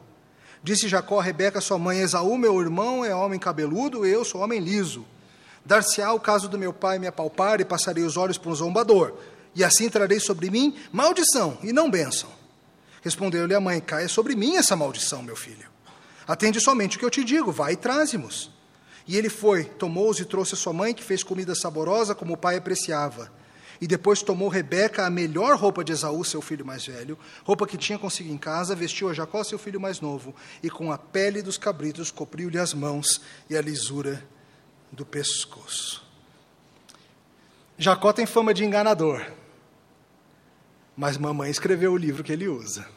[0.64, 4.60] Disse Jacó a Rebeca, sua mãe, Esaú, meu irmão, é homem cabeludo, eu sou homem
[4.60, 5.06] liso.
[5.68, 9.16] Dar-se-á o caso do meu pai me apalpar e passarei os olhos para um zombador,
[9.54, 12.30] e assim trarei sobre mim maldição e não bênção.
[13.02, 15.68] Respondeu-lhe a mãe: Caia sobre mim essa maldição, meu filho.
[16.26, 18.50] Atende somente o que eu te digo, vai e traze-mos.
[19.06, 22.38] E ele foi, tomou-os e trouxe a sua mãe, que fez comida saborosa, como o
[22.38, 23.30] pai apreciava.
[23.82, 27.78] E depois tomou Rebeca a melhor roupa de Esaú, seu filho mais velho, roupa que
[27.78, 31.42] tinha consigo em casa, vestiu a Jacó, seu filho mais novo, e com a pele
[31.42, 34.24] dos cabritos cobriu-lhe as mãos e a lisura
[34.92, 36.06] do pescoço.
[37.78, 39.32] Jacó tem fama de enganador,
[40.96, 42.88] mas mamãe escreveu o livro que ele usa.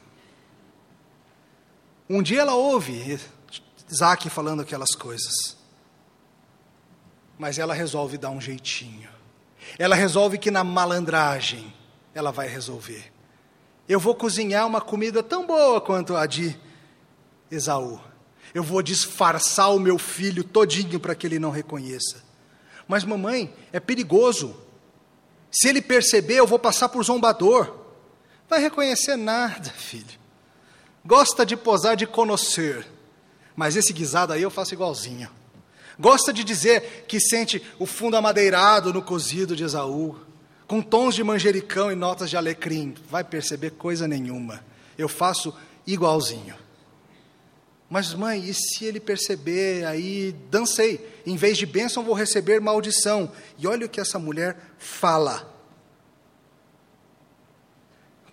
[2.08, 3.20] Um dia ela ouve
[3.88, 5.56] Isaac falando aquelas coisas,
[7.38, 9.08] mas ela resolve dar um jeitinho.
[9.78, 11.72] Ela resolve que na malandragem
[12.14, 13.12] ela vai resolver.
[13.88, 16.58] Eu vou cozinhar uma comida tão boa quanto a de
[17.50, 18.00] Esaú.
[18.54, 22.22] Eu vou disfarçar o meu filho todinho para que ele não reconheça.
[22.88, 24.56] Mas mamãe, é perigoso.
[25.50, 27.76] Se ele perceber, eu vou passar por zombador.
[28.48, 30.18] Vai reconhecer nada, filho.
[31.04, 32.86] Gosta de posar de conhecer,
[33.56, 35.30] mas esse guisado aí eu faço igualzinho.
[35.98, 40.18] Gosta de dizer que sente o fundo amadeirado no cozido de Esaú,
[40.66, 42.94] com tons de manjericão e notas de alecrim.
[43.08, 44.64] Vai perceber coisa nenhuma.
[44.96, 45.54] Eu faço
[45.86, 46.54] igualzinho.
[47.90, 51.20] Mas, mãe, e se ele perceber, aí dancei.
[51.26, 53.30] Em vez de bênção, vou receber maldição.
[53.58, 55.52] E olha o que essa mulher fala: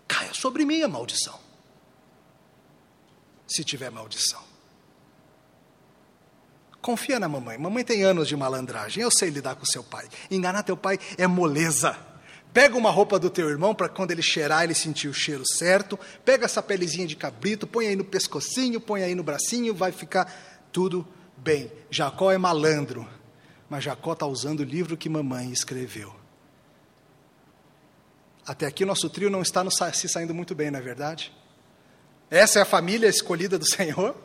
[0.07, 1.47] caia sobre mim a maldição
[3.47, 4.43] se tiver maldição.
[6.81, 7.57] Confia na mamãe.
[7.57, 9.01] Mamãe tem anos de malandragem.
[9.01, 10.07] Eu sei lidar com seu pai.
[10.29, 11.97] Enganar teu pai é moleza.
[12.57, 15.95] Pega uma roupa do teu irmão para quando ele cheirar, ele sentir o cheiro certo.
[16.25, 20.65] Pega essa pelezinha de cabrito, põe aí no pescocinho, põe aí no bracinho, vai ficar
[20.71, 21.71] tudo bem.
[21.91, 23.07] Jacó é malandro,
[23.69, 26.15] mas Jacó está usando o livro que mamãe escreveu.
[28.43, 31.31] Até aqui nosso trio não está se saindo muito bem, não é verdade?
[32.27, 34.15] Essa é a família escolhida do Senhor?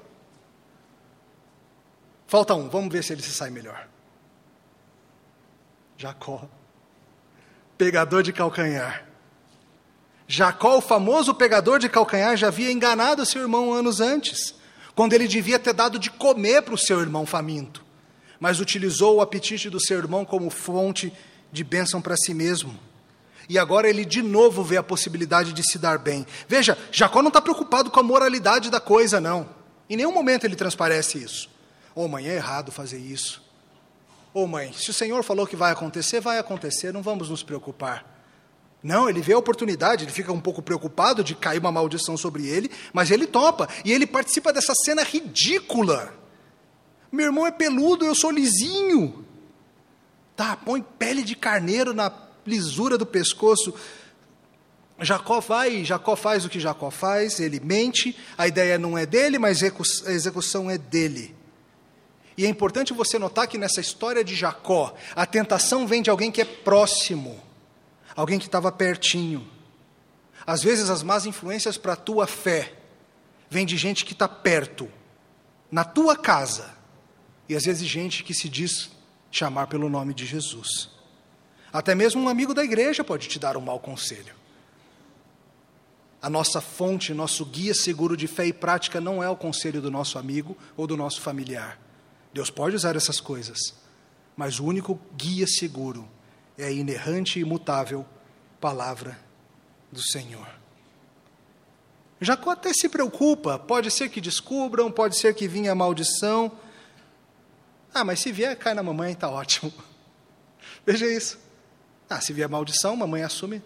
[2.27, 3.87] Falta um, vamos ver se ele se sai melhor.
[5.99, 6.49] Jacó,
[7.83, 9.05] pegador de calcanhar.
[10.29, 14.55] Jacó, o famoso pegador de calcanhar, já havia enganado seu irmão anos antes,
[14.95, 17.85] quando ele devia ter dado de comer para o seu irmão faminto,
[18.39, 21.13] mas utilizou o apetite do seu irmão como fonte
[21.51, 22.79] de bênção para si mesmo.
[23.49, 26.25] E agora ele de novo vê a possibilidade de se dar bem.
[26.47, 29.49] Veja, Jacó não está preocupado com a moralidade da coisa, não.
[29.91, 31.51] Em nenhum momento ele transparece isso.
[31.97, 33.42] Oh, mãe, é errado fazer isso.
[34.35, 37.43] Ô oh, mãe, se o Senhor falou que vai acontecer, vai acontecer, não vamos nos
[37.43, 38.13] preocupar.
[38.83, 42.47] Não, ele vê a oportunidade, ele fica um pouco preocupado de cair uma maldição sobre
[42.47, 43.69] ele, mas ele topa.
[43.85, 46.15] E ele participa dessa cena ridícula.
[47.13, 49.25] Meu irmão é peludo, eu sou lisinho.
[50.35, 52.11] Tá, põe pele de carneiro na
[52.47, 53.75] lisura do pescoço.
[54.99, 59.39] Jacó vai, Jacó faz o que Jacó faz, ele mente, a ideia não é dele,
[59.39, 61.35] mas a execução é dele.
[62.37, 66.31] E é importante você notar que nessa história de Jacó, a tentação vem de alguém
[66.31, 67.41] que é próximo,
[68.17, 69.47] alguém que estava pertinho.
[70.47, 72.75] Às vezes as más influências para a tua fé
[73.51, 74.89] vêm de gente que está perto,
[75.71, 76.75] na tua casa,
[77.49, 78.91] e às vezes gente que se diz
[79.31, 80.91] chamar pelo nome de Jesus.
[81.73, 84.35] Até mesmo um amigo da igreja pode te dar um mau conselho.
[86.21, 89.91] A nossa fonte, nosso guia seguro de fé e prática não é o conselho do
[89.91, 91.79] nosso amigo ou do nosso familiar.
[92.33, 93.59] Deus pode usar essas coisas,
[94.37, 96.09] mas o único guia seguro
[96.57, 98.07] é a inerrante e imutável
[98.61, 99.19] palavra
[99.91, 100.49] do Senhor.
[102.21, 106.53] Jacó até se preocupa, pode ser que descubram, pode ser que vinha maldição.
[107.93, 109.73] Ah, mas se vier, cai na mamãe, está ótimo.
[110.87, 111.39] Veja isso.
[112.09, 113.61] Ah, se vier maldição, mamãe assume,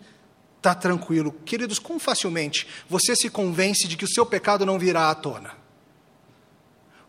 [0.56, 1.32] está tranquilo.
[1.44, 5.65] Queridos, como facilmente você se convence de que o seu pecado não virá à tona?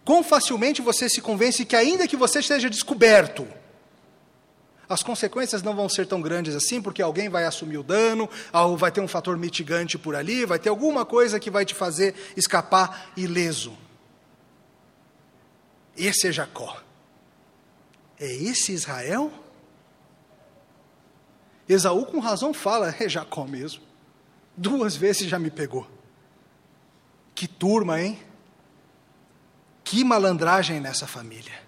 [0.08, 3.46] Quão facilmente você se convence que, ainda que você esteja descoberto,
[4.88, 8.30] as consequências não vão ser tão grandes assim, porque alguém vai assumir o dano,
[8.78, 12.16] vai ter um fator mitigante por ali, vai ter alguma coisa que vai te fazer
[12.38, 13.78] escapar ileso.
[15.98, 16.82] Esse é Jacó.
[18.18, 19.30] É esse Israel?
[21.68, 23.84] Esaú, com razão, fala: é Jacó mesmo.
[24.56, 25.86] Duas vezes já me pegou.
[27.36, 28.18] Que turma, hein?
[29.90, 31.64] Que malandragem nessa família.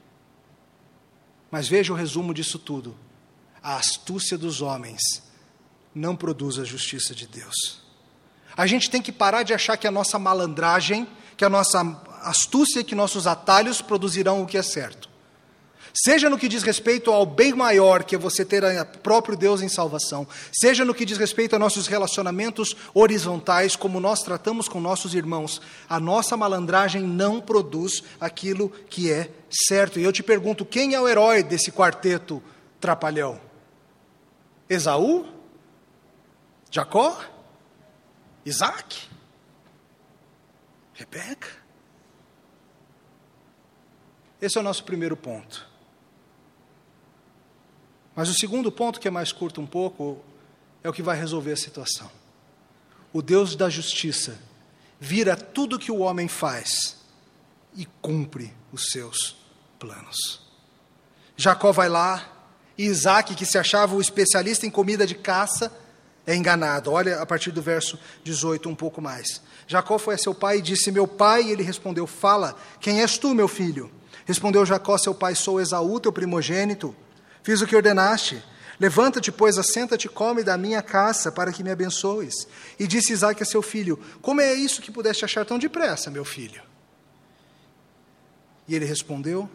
[1.50, 2.94] Mas veja o resumo disso tudo.
[3.64, 5.02] A astúcia dos homens
[5.96, 7.82] não produz a justiça de Deus.
[8.58, 11.80] A gente tem que parar de achar que a nossa malandragem, que a nossa
[12.24, 15.09] astúcia, que nossos atalhos produzirão o que é certo.
[15.93, 19.62] Seja no que diz respeito ao bem maior, que é você ter o próprio Deus
[19.62, 24.80] em salvação, seja no que diz respeito a nossos relacionamentos horizontais, como nós tratamos com
[24.80, 29.99] nossos irmãos, a nossa malandragem não produz aquilo que é certo.
[29.99, 32.41] E eu te pergunto: quem é o herói desse quarteto
[32.80, 33.39] trapalhão?
[34.69, 35.25] Esaú?
[36.71, 37.19] Jacó?
[38.45, 39.08] Isaac?
[40.93, 41.47] Rebeca?
[44.41, 45.69] Esse é o nosso primeiro ponto.
[48.20, 50.18] Mas o segundo ponto, que é mais curto um pouco,
[50.84, 52.12] é o que vai resolver a situação.
[53.14, 54.38] O Deus da justiça
[55.00, 56.98] vira tudo que o homem faz
[57.78, 59.38] e cumpre os seus
[59.80, 60.42] planos.
[61.38, 62.30] Jacó vai lá,
[62.78, 65.72] e Isaac, que se achava o especialista em comida de caça,
[66.28, 66.92] é enganado.
[66.92, 69.42] Olha a partir do verso 18 um pouco mais.
[69.66, 73.18] Jacó foi a seu pai e disse: Meu pai, e ele respondeu: Fala, quem és
[73.18, 73.90] tu, meu filho?
[74.26, 76.94] Respondeu Jacó, seu pai: Sou Esaú, teu primogênito.
[77.50, 78.44] Fiz o que ordenaste.
[78.80, 82.48] Levanta-te, pois, assenta-te, come da minha caça, para que me abençoes.
[82.78, 86.24] E disse Isaac a seu filho: Como é isso que pudeste achar tão depressa, meu
[86.24, 86.62] filho?
[88.68, 89.50] E ele respondeu: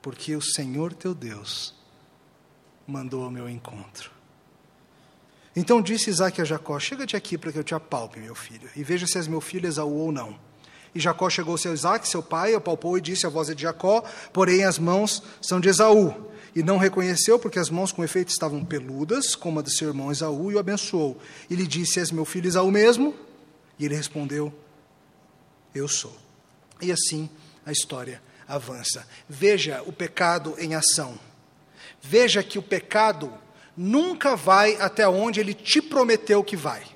[0.00, 1.74] Porque o Senhor teu Deus
[2.86, 4.10] mandou ao meu encontro.
[5.54, 8.82] Então disse Isaac a Jacó: Chega-te aqui para que eu te apalpe, meu filho, e
[8.82, 10.45] veja se és meu filho Esaú ou não.
[10.96, 14.02] E Jacó chegou-se a Isaac, seu pai, apalpou e disse: A voz é de Jacó,
[14.32, 16.32] porém as mãos são de Esaú.
[16.54, 20.10] E não reconheceu, porque as mãos com efeito estavam peludas, como a do seu irmão
[20.10, 21.18] Esaú, e o abençoou.
[21.50, 23.14] E lhe disse: És meu filho Esaú mesmo?
[23.78, 24.50] E ele respondeu:
[25.74, 26.16] Eu sou.
[26.80, 27.28] E assim
[27.66, 29.06] a história avança.
[29.28, 31.20] Veja o pecado em ação.
[32.00, 33.30] Veja que o pecado
[33.76, 36.95] nunca vai até onde ele te prometeu que vai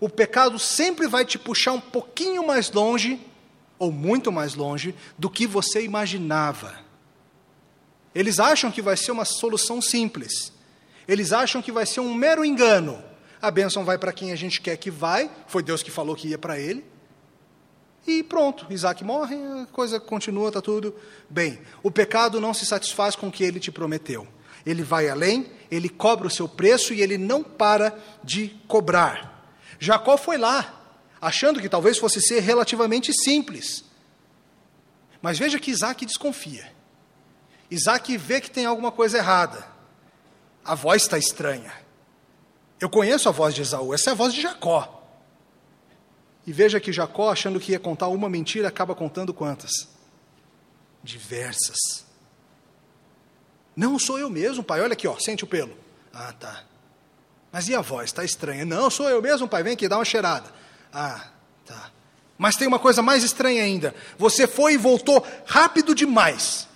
[0.00, 3.20] o pecado sempre vai te puxar um pouquinho mais longe,
[3.78, 6.78] ou muito mais longe, do que você imaginava.
[8.14, 10.52] Eles acham que vai ser uma solução simples.
[11.06, 13.02] Eles acham que vai ser um mero engano.
[13.40, 16.28] A bênção vai para quem a gente quer que vai, foi Deus que falou que
[16.28, 16.84] ia para ele.
[18.06, 20.94] E pronto, Isaac morre, a coisa continua, está tudo
[21.28, 21.58] bem.
[21.82, 24.26] O pecado não se satisfaz com o que ele te prometeu.
[24.64, 29.37] Ele vai além, ele cobra o seu preço e ele não para de cobrar.
[29.78, 30.74] Jacó foi lá,
[31.20, 33.84] achando que talvez fosse ser relativamente simples.
[35.22, 36.72] Mas veja que Isaac desconfia.
[37.70, 39.66] Isaac vê que tem alguma coisa errada.
[40.64, 41.72] A voz está estranha.
[42.80, 44.94] Eu conheço a voz de Esaú, essa é a voz de Jacó.
[46.46, 49.70] E veja que Jacó, achando que ia contar uma mentira, acaba contando quantas?
[51.02, 52.06] Diversas.
[53.76, 54.80] Não, sou eu mesmo, pai.
[54.80, 55.76] Olha aqui, ó, sente o pelo.
[56.12, 56.64] Ah, tá.
[57.52, 58.10] Mas e a voz?
[58.10, 58.64] Está estranha.
[58.64, 59.62] Não, sou eu mesmo, pai.
[59.62, 60.52] Vem aqui, dá uma cheirada.
[60.92, 61.28] Ah,
[61.64, 61.90] tá.
[62.36, 63.94] Mas tem uma coisa mais estranha ainda.
[64.18, 66.68] Você foi e voltou rápido demais.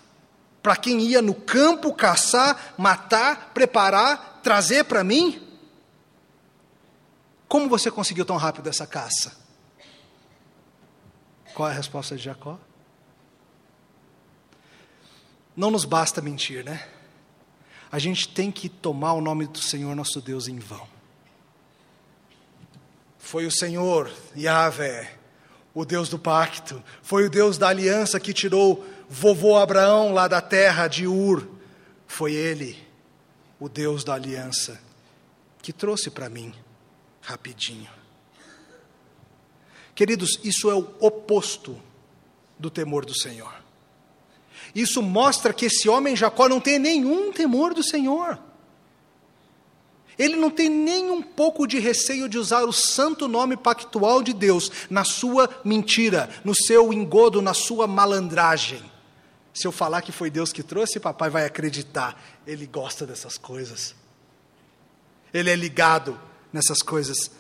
[0.63, 5.49] Para quem ia no campo caçar, matar, preparar, trazer para mim?
[7.49, 9.37] Como você conseguiu tão rápido essa caça?
[11.53, 12.59] Qual é a resposta de Jacó?
[15.55, 16.89] Não nos basta mentir, né?
[17.93, 20.89] A gente tem que tomar o nome do Senhor nosso Deus em vão.
[23.19, 25.19] Foi o Senhor, Yahvé,
[25.75, 30.41] o Deus do pacto, foi o Deus da aliança que tirou vovô Abraão lá da
[30.41, 31.47] terra de Ur.
[32.07, 32.79] Foi Ele,
[33.61, 34.81] o Deus da aliança,
[35.61, 36.55] que trouxe para mim
[37.21, 37.91] rapidinho.
[39.95, 41.79] Queridos, isso é o oposto
[42.59, 43.62] do temor do Senhor.
[44.75, 48.39] Isso mostra que esse homem Jacó não tem nenhum temor do Senhor.
[50.19, 54.33] Ele não tem nem um pouco de receio de usar o santo nome pactual de
[54.33, 58.83] Deus na sua mentira, no seu engodo, na sua malandragem.
[59.55, 62.21] Se eu falar que foi Deus que trouxe, papai vai acreditar.
[62.47, 63.95] Ele gosta dessas coisas.
[65.33, 66.19] Ele é ligado
[66.53, 67.31] nessas coisas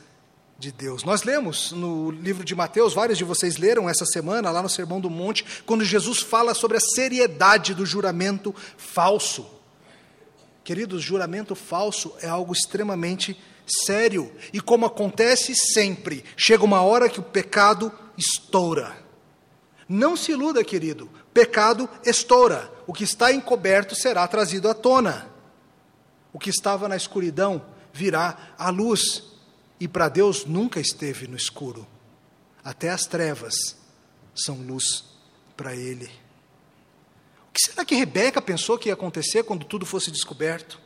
[0.62, 1.02] de Deus.
[1.02, 5.00] Nós lemos no livro de Mateus, vários de vocês leram essa semana, lá no Sermão
[5.00, 9.44] do Monte, quando Jesus fala sobre a seriedade do juramento falso.
[10.62, 13.36] Queridos, juramento falso é algo extremamente
[13.66, 14.30] sério.
[14.52, 18.96] E como acontece sempre, chega uma hora que o pecado estoura.
[19.88, 22.72] Não se iluda, querido, pecado estoura.
[22.86, 25.28] O que está encoberto será trazido à tona.
[26.32, 27.60] O que estava na escuridão
[27.92, 29.31] virá à luz
[29.82, 31.84] e para Deus nunca esteve no escuro.
[32.62, 33.76] Até as trevas
[34.32, 35.04] são luz
[35.56, 36.08] para Ele.
[37.48, 40.80] O que será que Rebeca pensou que ia acontecer quando tudo fosse descoberto?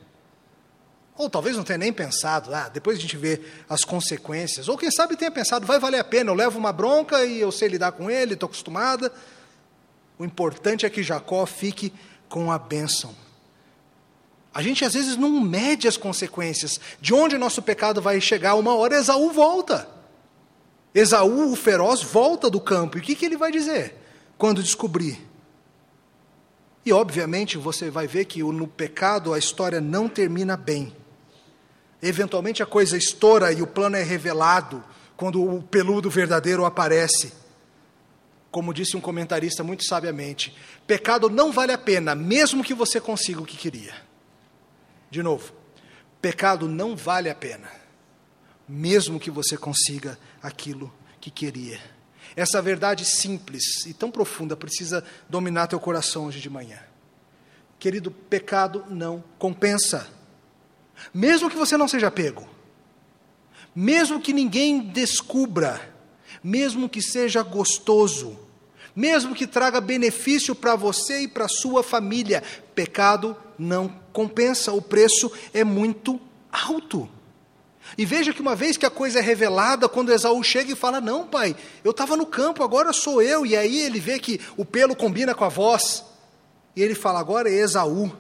[1.15, 4.67] Ou talvez não tenha nem pensado, ah, depois a gente vê as consequências.
[4.67, 7.53] Ou quem sabe tenha pensado, vai valer a pena, eu levo uma bronca e eu
[7.53, 9.13] sei lidar com ele, estou acostumada.
[10.19, 11.93] O importante é que Jacó fique
[12.31, 13.15] com a bênção.
[14.57, 16.81] A gente às vezes não mede as consequências.
[16.99, 19.87] De onde o nosso pecado vai chegar, uma hora Esaú volta.
[20.95, 22.97] Esaú, o feroz, volta do campo.
[22.97, 23.95] E o que, que ele vai dizer
[24.39, 25.21] quando descobrir?
[26.87, 30.91] E obviamente você vai ver que no pecado a história não termina bem.
[32.01, 34.83] Eventualmente a coisa estoura e o plano é revelado
[35.19, 37.31] quando o peludo verdadeiro aparece.
[38.51, 43.43] Como disse um comentarista muito sabiamente, pecado não vale a pena, mesmo que você consiga
[43.43, 44.06] o que queria.
[45.11, 45.53] De novo,
[46.21, 47.71] pecado não vale a pena,
[48.69, 51.81] mesmo que você consiga aquilo que queria.
[52.35, 56.79] Essa verdade simples e tão profunda precisa dominar teu coração hoje de manhã.
[57.79, 60.09] Querido, pecado não compensa.
[61.13, 62.49] Mesmo que você não seja pego,
[63.75, 65.95] mesmo que ninguém descubra,
[66.43, 68.46] mesmo que seja gostoso,
[68.97, 72.43] mesmo que traga benefício para você e para sua família,
[72.75, 76.19] pecado não compensa, o preço é muito
[76.51, 77.07] alto.
[77.97, 81.01] E veja que uma vez que a coisa é revelada, quando Esaú chega e fala:
[81.01, 83.45] Não, pai, eu estava no campo, agora sou eu.
[83.45, 86.03] E aí ele vê que o pelo combina com a voz.
[86.75, 88.11] E ele fala: Agora é Esaú.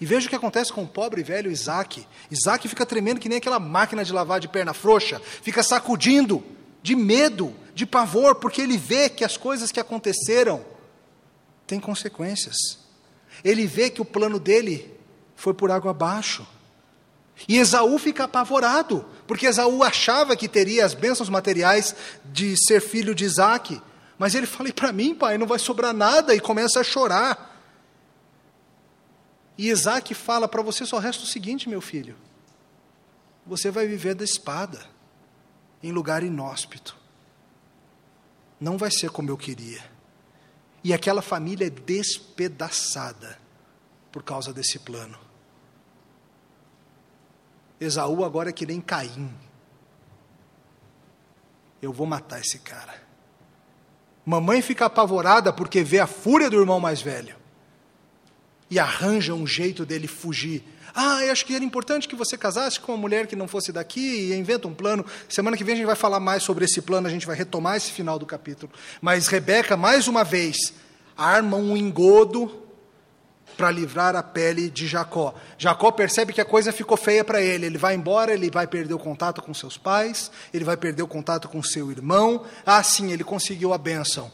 [0.00, 2.06] E veja o que acontece com o pobre velho Isaac.
[2.30, 6.42] Isaac fica tremendo que nem aquela máquina de lavar de perna frouxa, fica sacudindo
[6.82, 10.64] de medo, de pavor, porque ele vê que as coisas que aconteceram
[11.66, 12.56] têm consequências.
[13.44, 14.92] Ele vê que o plano dele
[15.36, 16.46] foi por água abaixo.
[17.48, 23.14] E Esaú fica apavorado, porque Esaú achava que teria as bênçãos materiais de ser filho
[23.14, 23.80] de Isaac.
[24.18, 27.58] Mas ele fala: para mim, pai, não vai sobrar nada, e começa a chorar.
[29.56, 32.14] E Isaac fala: para você só resta o seguinte, meu filho:
[33.46, 34.80] você vai viver da espada,
[35.82, 36.96] em lugar inóspito.
[38.60, 39.82] Não vai ser como eu queria.
[40.82, 43.38] E aquela família é despedaçada
[44.10, 45.18] por causa desse plano.
[47.80, 49.34] Esaú agora é que nem Caim.
[51.80, 53.02] Eu vou matar esse cara.
[54.24, 57.40] Mamãe fica apavorada porque vê a fúria do irmão mais velho
[58.70, 60.62] e arranja um jeito dele fugir.
[60.94, 63.72] Ah, eu acho que era importante que você casasse com uma mulher que não fosse
[63.72, 65.04] daqui e inventa um plano.
[65.28, 67.76] Semana que vem a gente vai falar mais sobre esse plano, a gente vai retomar
[67.76, 68.72] esse final do capítulo.
[69.00, 70.72] Mas Rebeca, mais uma vez,
[71.16, 72.60] arma um engodo
[73.56, 75.34] para livrar a pele de Jacó.
[75.58, 77.66] Jacó percebe que a coisa ficou feia para ele.
[77.66, 81.06] Ele vai embora, ele vai perder o contato com seus pais, ele vai perder o
[81.06, 82.46] contato com seu irmão.
[82.64, 84.32] Ah, sim, ele conseguiu a bênção.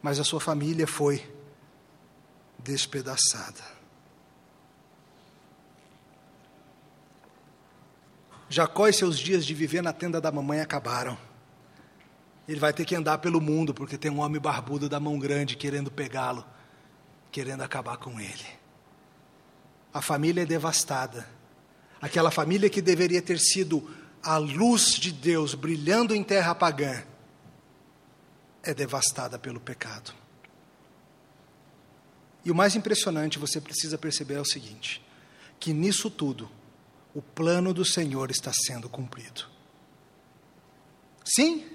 [0.00, 1.28] Mas a sua família foi
[2.58, 3.77] despedaçada.
[8.48, 11.18] Jacó e seus dias de viver na tenda da mamãe acabaram.
[12.48, 15.56] Ele vai ter que andar pelo mundo, porque tem um homem barbudo da mão grande
[15.56, 16.44] querendo pegá-lo
[17.30, 18.46] querendo acabar com ele.
[19.92, 21.28] A família é devastada.
[22.00, 27.02] Aquela família que deveria ter sido a luz de Deus brilhando em terra pagã,
[28.62, 30.12] é devastada pelo pecado.
[32.44, 35.04] E o mais impressionante, você precisa perceber é o seguinte:
[35.58, 36.50] que nisso tudo,
[37.18, 39.44] o plano do Senhor está sendo cumprido.
[41.24, 41.66] Sim,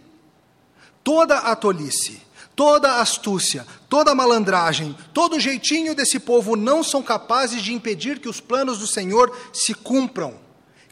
[1.03, 2.21] toda a tolice,
[2.55, 8.39] Toda astúcia, toda malandragem, todo jeitinho desse povo não são capazes de impedir que os
[8.39, 10.39] planos do Senhor se cumpram.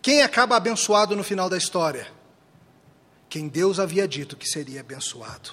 [0.01, 2.11] Quem acaba abençoado no final da história?
[3.29, 5.51] Quem Deus havia dito que seria abençoado.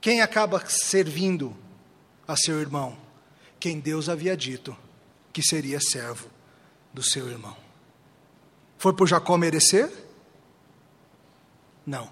[0.00, 1.54] Quem acaba servindo
[2.26, 2.96] a seu irmão?
[3.58, 4.74] Quem Deus havia dito
[5.34, 6.39] que seria servo
[6.92, 7.56] do seu irmão.
[8.78, 9.90] Foi por Jacó merecer?
[11.86, 12.10] Não.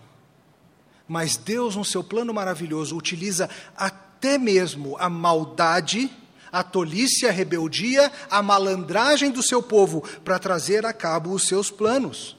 [1.06, 6.10] Mas Deus, no seu plano maravilhoso, utiliza até mesmo a maldade,
[6.52, 11.70] a tolice, a rebeldia, a malandragem do seu povo para trazer a cabo os seus
[11.70, 12.36] planos.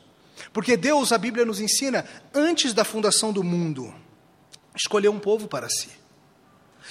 [0.54, 3.94] Porque Deus, a Bíblia nos ensina, antes da fundação do mundo,
[4.76, 5.90] escolheu um povo para si.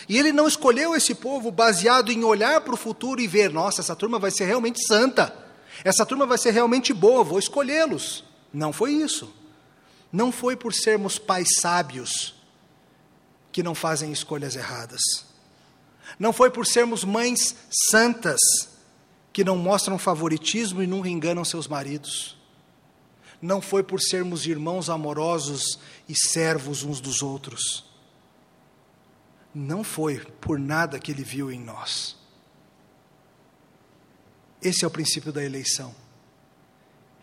[0.06, 3.80] E ele não escolheu esse povo baseado em olhar para o futuro e ver, nossa,
[3.80, 5.34] essa turma vai ser realmente santa,
[5.82, 8.24] essa turma vai ser realmente boa, vou escolhê-los.
[8.52, 9.32] Não foi isso.
[10.12, 12.34] Não foi por sermos pais sábios
[13.52, 15.00] que não fazem escolhas erradas.
[16.18, 17.54] Não foi por sermos mães
[17.90, 18.40] santas
[19.32, 22.36] que não mostram favoritismo e nunca enganam seus maridos.
[23.40, 25.78] Não foi por sermos irmãos amorosos
[26.08, 27.87] e servos uns dos outros.
[29.58, 32.16] Não foi por nada que ele viu em nós.
[34.62, 35.92] Esse é o princípio da eleição.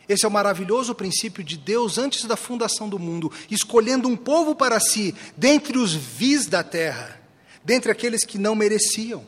[0.07, 4.53] Esse é o maravilhoso princípio de Deus antes da fundação do mundo, escolhendo um povo
[4.53, 7.21] para si, dentre os vis da terra,
[7.63, 9.25] dentre aqueles que não mereciam.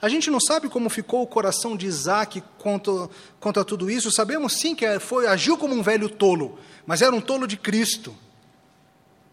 [0.00, 4.10] A gente não sabe como ficou o coração de Isaac quanto, quanto a tudo isso.
[4.10, 8.16] Sabemos sim que foi, agiu como um velho tolo, mas era um tolo de Cristo.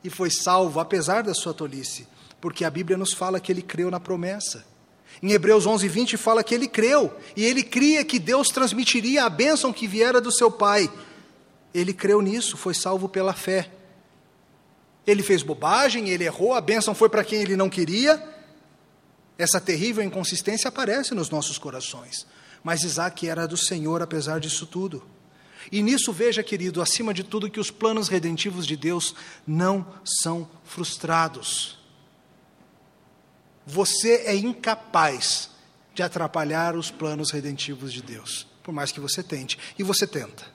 [0.03, 2.07] E foi salvo, apesar da sua tolice,
[2.43, 4.65] porque a Bíblia nos fala que ele creu na promessa.
[5.21, 9.29] Em Hebreus 11, 20 fala que ele creu, e ele cria que Deus transmitiria a
[9.29, 10.91] bênção que viera do seu pai.
[11.73, 13.71] Ele creu nisso, foi salvo pela fé.
[15.07, 18.21] Ele fez bobagem, ele errou, a bênção foi para quem ele não queria.
[19.37, 22.27] Essa terrível inconsistência aparece nos nossos corações.
[22.61, 25.01] Mas Isaac era do Senhor apesar disso tudo.
[25.71, 29.15] E nisso veja, querido, acima de tudo, que os planos redentivos de Deus
[29.47, 31.81] não são frustrados.
[33.65, 35.49] Você é incapaz
[35.93, 39.57] de atrapalhar os planos redentivos de Deus, por mais que você tente.
[39.77, 40.45] E você tenta.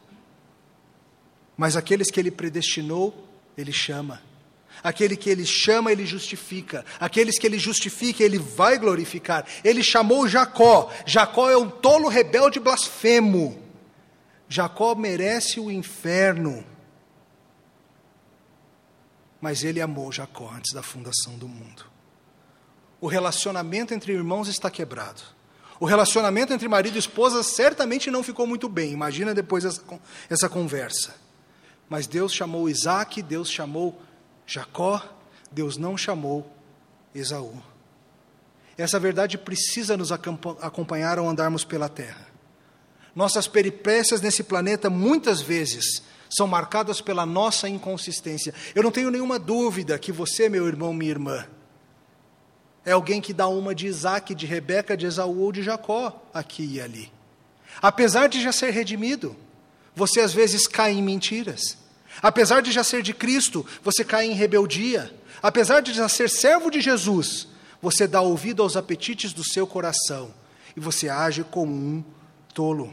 [1.57, 4.21] Mas aqueles que ele predestinou, ele chama.
[4.83, 6.85] Aquele que ele chama, ele justifica.
[7.01, 9.45] Aqueles que ele justifica, ele vai glorificar.
[9.65, 10.93] Ele chamou Jacó.
[11.05, 13.61] Jacó é um tolo rebelde blasfemo.
[14.49, 16.65] Jacó merece o inferno.
[19.41, 21.98] Mas ele amou Jacó antes da fundação do mundo
[23.01, 25.23] o relacionamento entre irmãos está quebrado.
[25.81, 28.93] O relacionamento entre marido e esposa certamente não ficou muito bem.
[28.93, 29.83] Imagina depois essa,
[30.29, 31.15] essa conversa.
[31.89, 34.01] Mas Deus chamou Isaac, Deus chamou
[34.47, 35.03] Jacó,
[35.51, 36.51] Deus não chamou
[37.15, 37.63] Esaú.
[38.77, 42.27] Essa verdade precisa nos acompanhar ao andarmos pela terra.
[43.15, 48.55] Nossas peripécias nesse planeta muitas vezes são marcadas pela nossa inconsistência.
[48.75, 51.47] Eu não tenho nenhuma dúvida que você, meu irmão, minha irmã,
[52.89, 56.65] é alguém que dá uma de Isaac, de Rebeca, de Esaú ou de Jacó, aqui
[56.65, 57.13] e ali.
[57.83, 59.37] Apesar de já ser redimido,
[59.95, 61.77] você às vezes cai em mentiras.
[62.23, 65.15] Apesar de já ser de Cristo, você cai em rebeldia.
[65.43, 67.49] Apesar de já ser servo de Jesus,
[67.83, 70.33] você dá ouvido aos apetites do seu coração
[70.75, 72.03] e você age como um
[72.55, 72.91] tolo.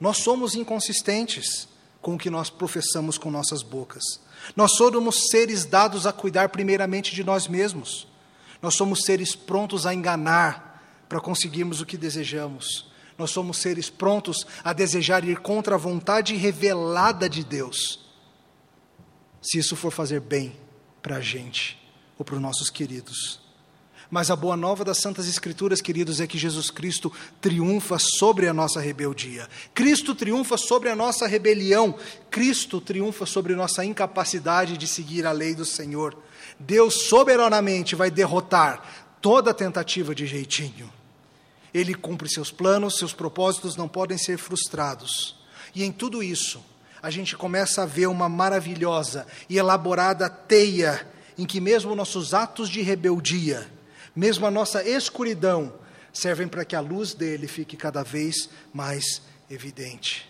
[0.00, 1.68] Nós somos inconsistentes,
[2.02, 4.02] com o que nós professamos com nossas bocas.
[4.56, 8.09] Nós somos seres dados a cuidar primeiramente de nós mesmos.
[8.62, 12.90] Nós somos seres prontos a enganar para conseguirmos o que desejamos.
[13.18, 18.00] Nós somos seres prontos a desejar ir contra a vontade revelada de Deus,
[19.42, 20.56] se isso for fazer bem
[21.02, 21.78] para a gente
[22.18, 23.40] ou para os nossos queridos.
[24.10, 28.52] Mas a boa nova das Santas Escrituras, queridos, é que Jesus Cristo triunfa sobre a
[28.52, 29.48] nossa rebeldia.
[29.72, 31.94] Cristo triunfa sobre a nossa rebelião.
[32.28, 36.16] Cristo triunfa sobre nossa incapacidade de seguir a lei do Senhor.
[36.60, 40.92] Deus soberanamente vai derrotar toda tentativa de jeitinho.
[41.72, 45.36] Ele cumpre seus planos, seus propósitos não podem ser frustrados.
[45.74, 46.62] E em tudo isso,
[47.02, 51.08] a gente começa a ver uma maravilhosa e elaborada teia
[51.38, 53.66] em que mesmo nossos atos de rebeldia,
[54.14, 55.72] mesmo a nossa escuridão,
[56.12, 60.28] servem para que a luz dele fique cada vez mais evidente.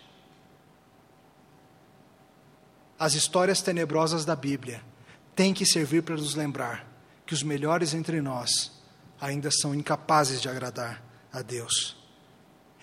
[2.97, 4.90] As histórias tenebrosas da Bíblia
[5.35, 6.87] têm que servir para nos lembrar
[7.25, 8.71] que os melhores entre nós
[9.19, 11.97] ainda são incapazes de agradar a Deus.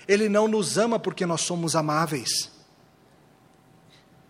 [0.07, 2.51] Ele não nos ama porque nós somos amáveis.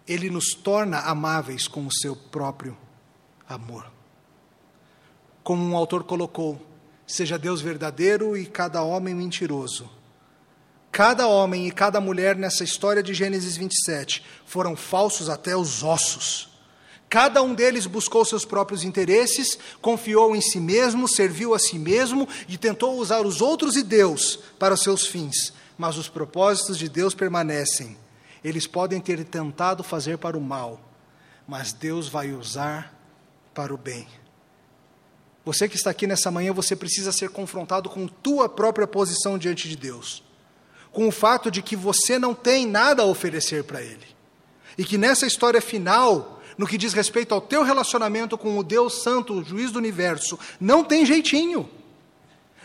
[0.07, 2.77] Ele nos torna amáveis com o seu próprio
[3.49, 3.99] amor
[5.49, 6.61] como um autor colocou,
[7.07, 9.91] seja Deus verdadeiro e cada homem mentiroso.
[10.93, 16.51] Cada homem e cada mulher nessa história de Gênesis 27 foram falsos até os ossos.
[17.09, 22.29] Cada um deles buscou seus próprios interesses, confiou em si mesmo, serviu a si mesmo
[22.47, 25.53] e tentou usar os outros e Deus para os seus fins.
[25.77, 27.97] Mas os propósitos de Deus permanecem.
[28.45, 30.81] Eles podem ter tentado fazer para o mal,
[31.47, 32.95] mas Deus vai usar
[33.55, 34.07] para o bem.
[35.45, 39.67] Você que está aqui nessa manhã, você precisa ser confrontado com tua própria posição diante
[39.67, 40.23] de Deus.
[40.93, 44.07] Com o fato de que você não tem nada a oferecer para Ele.
[44.77, 49.03] E que nessa história final, no que diz respeito ao teu relacionamento com o Deus
[49.03, 51.71] Santo, o juiz do universo, não tem jeitinho.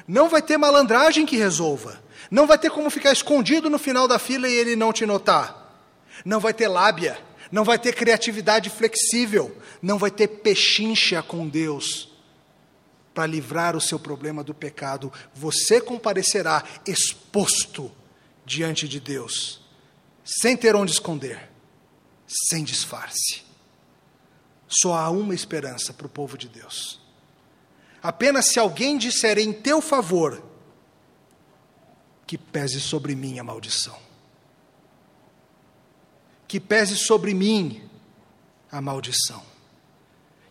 [0.07, 2.01] Não vai ter malandragem que resolva.
[2.29, 5.87] Não vai ter como ficar escondido no final da fila e ele não te notar.
[6.25, 7.17] Não vai ter lábia.
[7.51, 9.55] Não vai ter criatividade flexível.
[9.81, 12.11] Não vai ter pechincha com Deus
[13.13, 17.91] para livrar o seu problema do pecado, você comparecerá exposto
[18.45, 19.61] diante de Deus,
[20.25, 21.49] sem ter onde esconder,
[22.49, 23.43] sem disfarce.
[24.81, 26.99] Só há uma esperança para o povo de Deus.
[28.01, 30.43] Apenas se alguém disser em teu favor,
[32.25, 33.97] que pese sobre mim a maldição.
[36.47, 37.87] Que pese sobre mim
[38.71, 39.43] a maldição.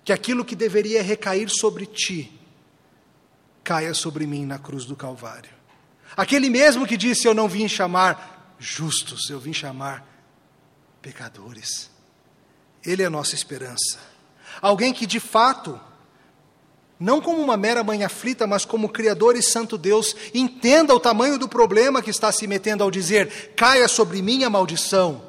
[0.04, 2.32] Que aquilo que deveria recair sobre ti,
[3.64, 5.50] caia sobre mim na cruz do Calvário.
[6.16, 10.06] Aquele mesmo que disse: Eu não vim chamar justos, eu vim chamar
[11.00, 11.90] pecadores.
[12.84, 14.11] Ele é a nossa esperança.
[14.60, 15.80] Alguém que de fato,
[16.98, 21.38] não como uma mera mãe aflita, mas como Criador e Santo Deus, entenda o tamanho
[21.38, 25.22] do problema que está se metendo ao dizer: caia sobre mim a maldição.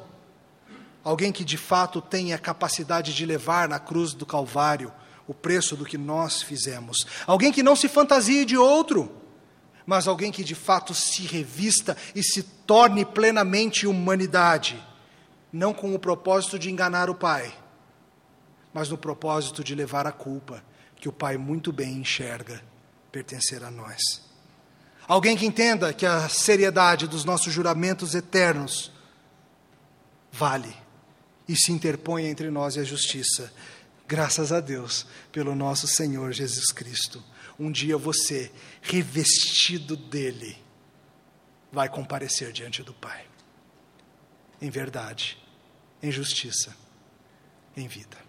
[1.02, 4.92] Alguém que de fato tenha capacidade de levar na cruz do Calvário
[5.26, 7.06] o preço do que nós fizemos.
[7.26, 9.10] Alguém que não se fantasie de outro,
[9.86, 14.82] mas alguém que de fato se revista e se torne plenamente humanidade,
[15.52, 17.52] não com o propósito de enganar o Pai,
[18.74, 20.62] mas no propósito de levar a culpa
[20.96, 22.60] que o Pai muito bem enxerga
[23.12, 24.20] pertencer a nós.
[25.06, 28.90] Alguém que entenda que a seriedade dos nossos juramentos eternos
[30.32, 30.74] vale
[31.46, 33.52] e se interponha entre nós e a justiça.
[34.08, 37.22] Graças a Deus pelo nosso Senhor Jesus Cristo.
[37.58, 38.50] Um dia você,
[38.82, 40.56] revestido dele,
[41.70, 43.24] vai comparecer diante do Pai.
[44.60, 45.38] Em verdade,
[46.02, 46.74] em justiça,
[47.76, 48.23] em vida.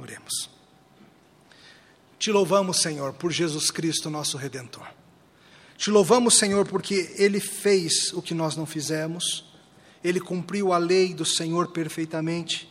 [0.00, 0.48] Oremos.
[2.18, 4.86] Te louvamos, Senhor, por Jesus Cristo, nosso redentor.
[5.76, 9.46] Te louvamos, Senhor, porque ele fez o que nós não fizemos.
[10.04, 12.68] Ele cumpriu a lei do Senhor perfeitamente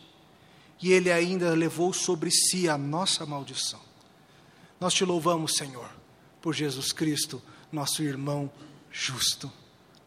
[0.80, 3.80] e ele ainda levou sobre si a nossa maldição.
[4.80, 5.90] Nós te louvamos, Senhor,
[6.40, 8.50] por Jesus Cristo, nosso irmão
[8.90, 9.52] justo.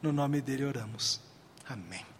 [0.01, 1.19] No nome dele oramos.
[1.67, 2.12] Amém.